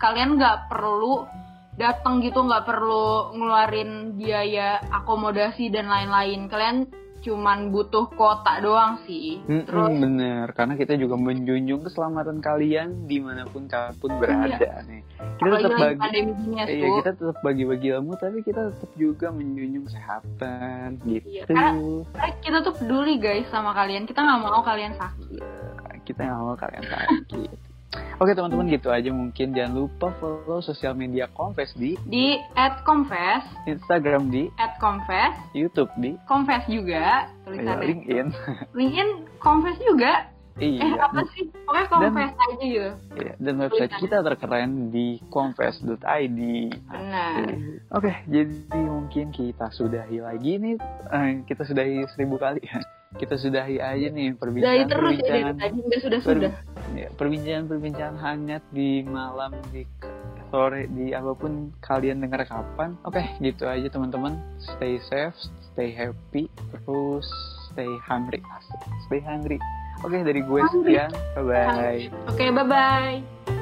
kalian 0.01 0.41
nggak 0.41 0.67
perlu 0.67 1.29
datang 1.77 2.19
gitu, 2.25 2.41
nggak 2.41 2.65
perlu 2.65 3.37
ngeluarin 3.37 4.17
biaya 4.17 4.81
akomodasi 4.91 5.69
dan 5.69 5.87
lain-lain. 5.87 6.49
Kalian 6.49 6.77
cuman 7.21 7.69
butuh 7.69 8.09
kuota 8.11 8.57
doang 8.59 8.99
sih. 9.05 9.37
Mm-mm, 9.45 9.65
Terus 9.65 9.89
bener, 9.93 10.45
karena 10.51 10.73
kita 10.73 10.93
juga 10.95 11.15
menjunjung 11.15 11.85
keselamatan 11.85 12.37
kalian 12.37 13.05
di 13.05 13.21
mana 13.21 13.45
pun 13.45 13.65
kalian 13.65 13.93
pun 13.95 14.11
berada 14.17 14.81
nih. 14.83 15.01
Kita 15.37 15.45
apalagi 15.45 15.63
tetap 15.63 15.77
bagi 15.77 16.09
ya, 16.51 16.65
Iya 16.65 16.87
kita 16.97 17.11
tetap 17.13 17.37
bagi-bagi 17.41 17.87
ilmu 17.93 18.13
tapi 18.15 18.37
kita 18.41 18.61
tetap 18.73 18.91
juga 18.93 19.27
menjunjung 19.29 19.85
kesehatan 19.85 20.87
gitu. 21.03 21.25
Iya, 21.27 21.43
karena- 21.45 21.73
Karena 22.11 22.31
kita 22.39 22.57
tuh 22.61 22.73
peduli 22.75 23.15
guys 23.17 23.47
sama 23.49 23.71
kalian. 23.71 24.03
Kita 24.03 24.19
nggak 24.19 24.39
mau 24.41 24.61
kalian 24.61 24.93
sakit. 24.93 25.41
Kita 26.01 26.19
nggak 26.25 26.39
mau 26.39 26.57
kalian 26.57 26.85
sakit. 26.85 27.49
Oke 28.23 28.31
teman-teman 28.31 28.71
gitu 28.71 28.87
aja 28.87 29.11
mungkin 29.11 29.51
jangan 29.51 29.75
lupa 29.75 30.15
follow 30.15 30.63
sosial 30.63 30.95
media 30.95 31.27
Confess 31.27 31.75
di 31.75 31.99
Di 32.07 32.39
@confess, 32.87 33.43
Instagram 33.67 34.31
di 34.31 34.47
@confess, 34.81 35.37
YouTube 35.53 35.93
di 36.01 36.17
confess 36.25 36.65
juga 36.65 36.97
ya, 36.97 37.17
tulisannya. 37.45 37.85
LinkedIn. 37.85 38.27
LinkedIn 38.77 39.09
confess 39.37 39.77
juga. 39.85 40.33
Eh 40.59 40.77
iya. 40.77 40.99
apa 40.99 41.23
sih? 41.31 41.47
Pokoknya 41.63 41.87
confess 41.87 42.33
aja 42.35 42.55
gitu. 42.59 42.91
Iya, 43.15 43.33
Dan 43.39 43.53
website 43.63 43.93
kita 44.03 44.19
terkeren 44.19 44.91
di 44.91 45.21
confess.id. 45.31 46.39
Benar. 46.91 47.45
Oke, 47.95 48.11
jadi 48.27 48.51
mungkin 48.75 49.31
kita 49.31 49.71
sudahi 49.71 50.19
lagi 50.19 50.59
nih. 50.59 50.75
Eh, 51.13 51.29
kita 51.47 51.63
sudahi 51.63 52.03
seribu 52.11 52.35
kali. 52.35 52.59
kita 53.21 53.35
sudahi 53.35 53.75
aja 53.83 54.07
nih 54.07 54.39
Dari 54.39 54.87
terus 54.87 55.19
ya 55.19 55.51
dari 55.51 55.51
tadi 55.59 55.79
sudah. 56.23 56.51
Ya, 56.95 57.07
perbincangan-perbincangan 57.15 58.17
hangat 58.19 58.63
di 58.71 59.03
malam 59.03 59.55
di 59.71 59.83
sore 60.51 60.85
di 60.91 61.15
apa 61.15 61.31
pun 61.33 61.71
kalian 61.79 62.21
dengar 62.21 62.43
kapan. 62.45 62.99
Oke, 63.07 63.23
gitu 63.39 63.65
aja 63.65 63.87
teman-teman. 63.87 64.35
Stay 64.59 64.99
safe, 65.07 65.33
stay 65.73 65.95
happy, 65.95 66.51
terus 66.69 67.25
stay 67.71 67.89
hungry. 68.05 68.43
Asik. 68.43 68.81
Stay 69.07 69.21
hungry. 69.23 69.57
Oke, 70.03 70.19
dari 70.21 70.41
gue 70.43 70.59
Hungry. 70.59 70.97
sekian. 70.99 71.11
Bye 71.39 71.43
bye. 71.47 72.03
Oke, 72.27 72.45
bye 72.51 72.67
bye. 72.67 73.60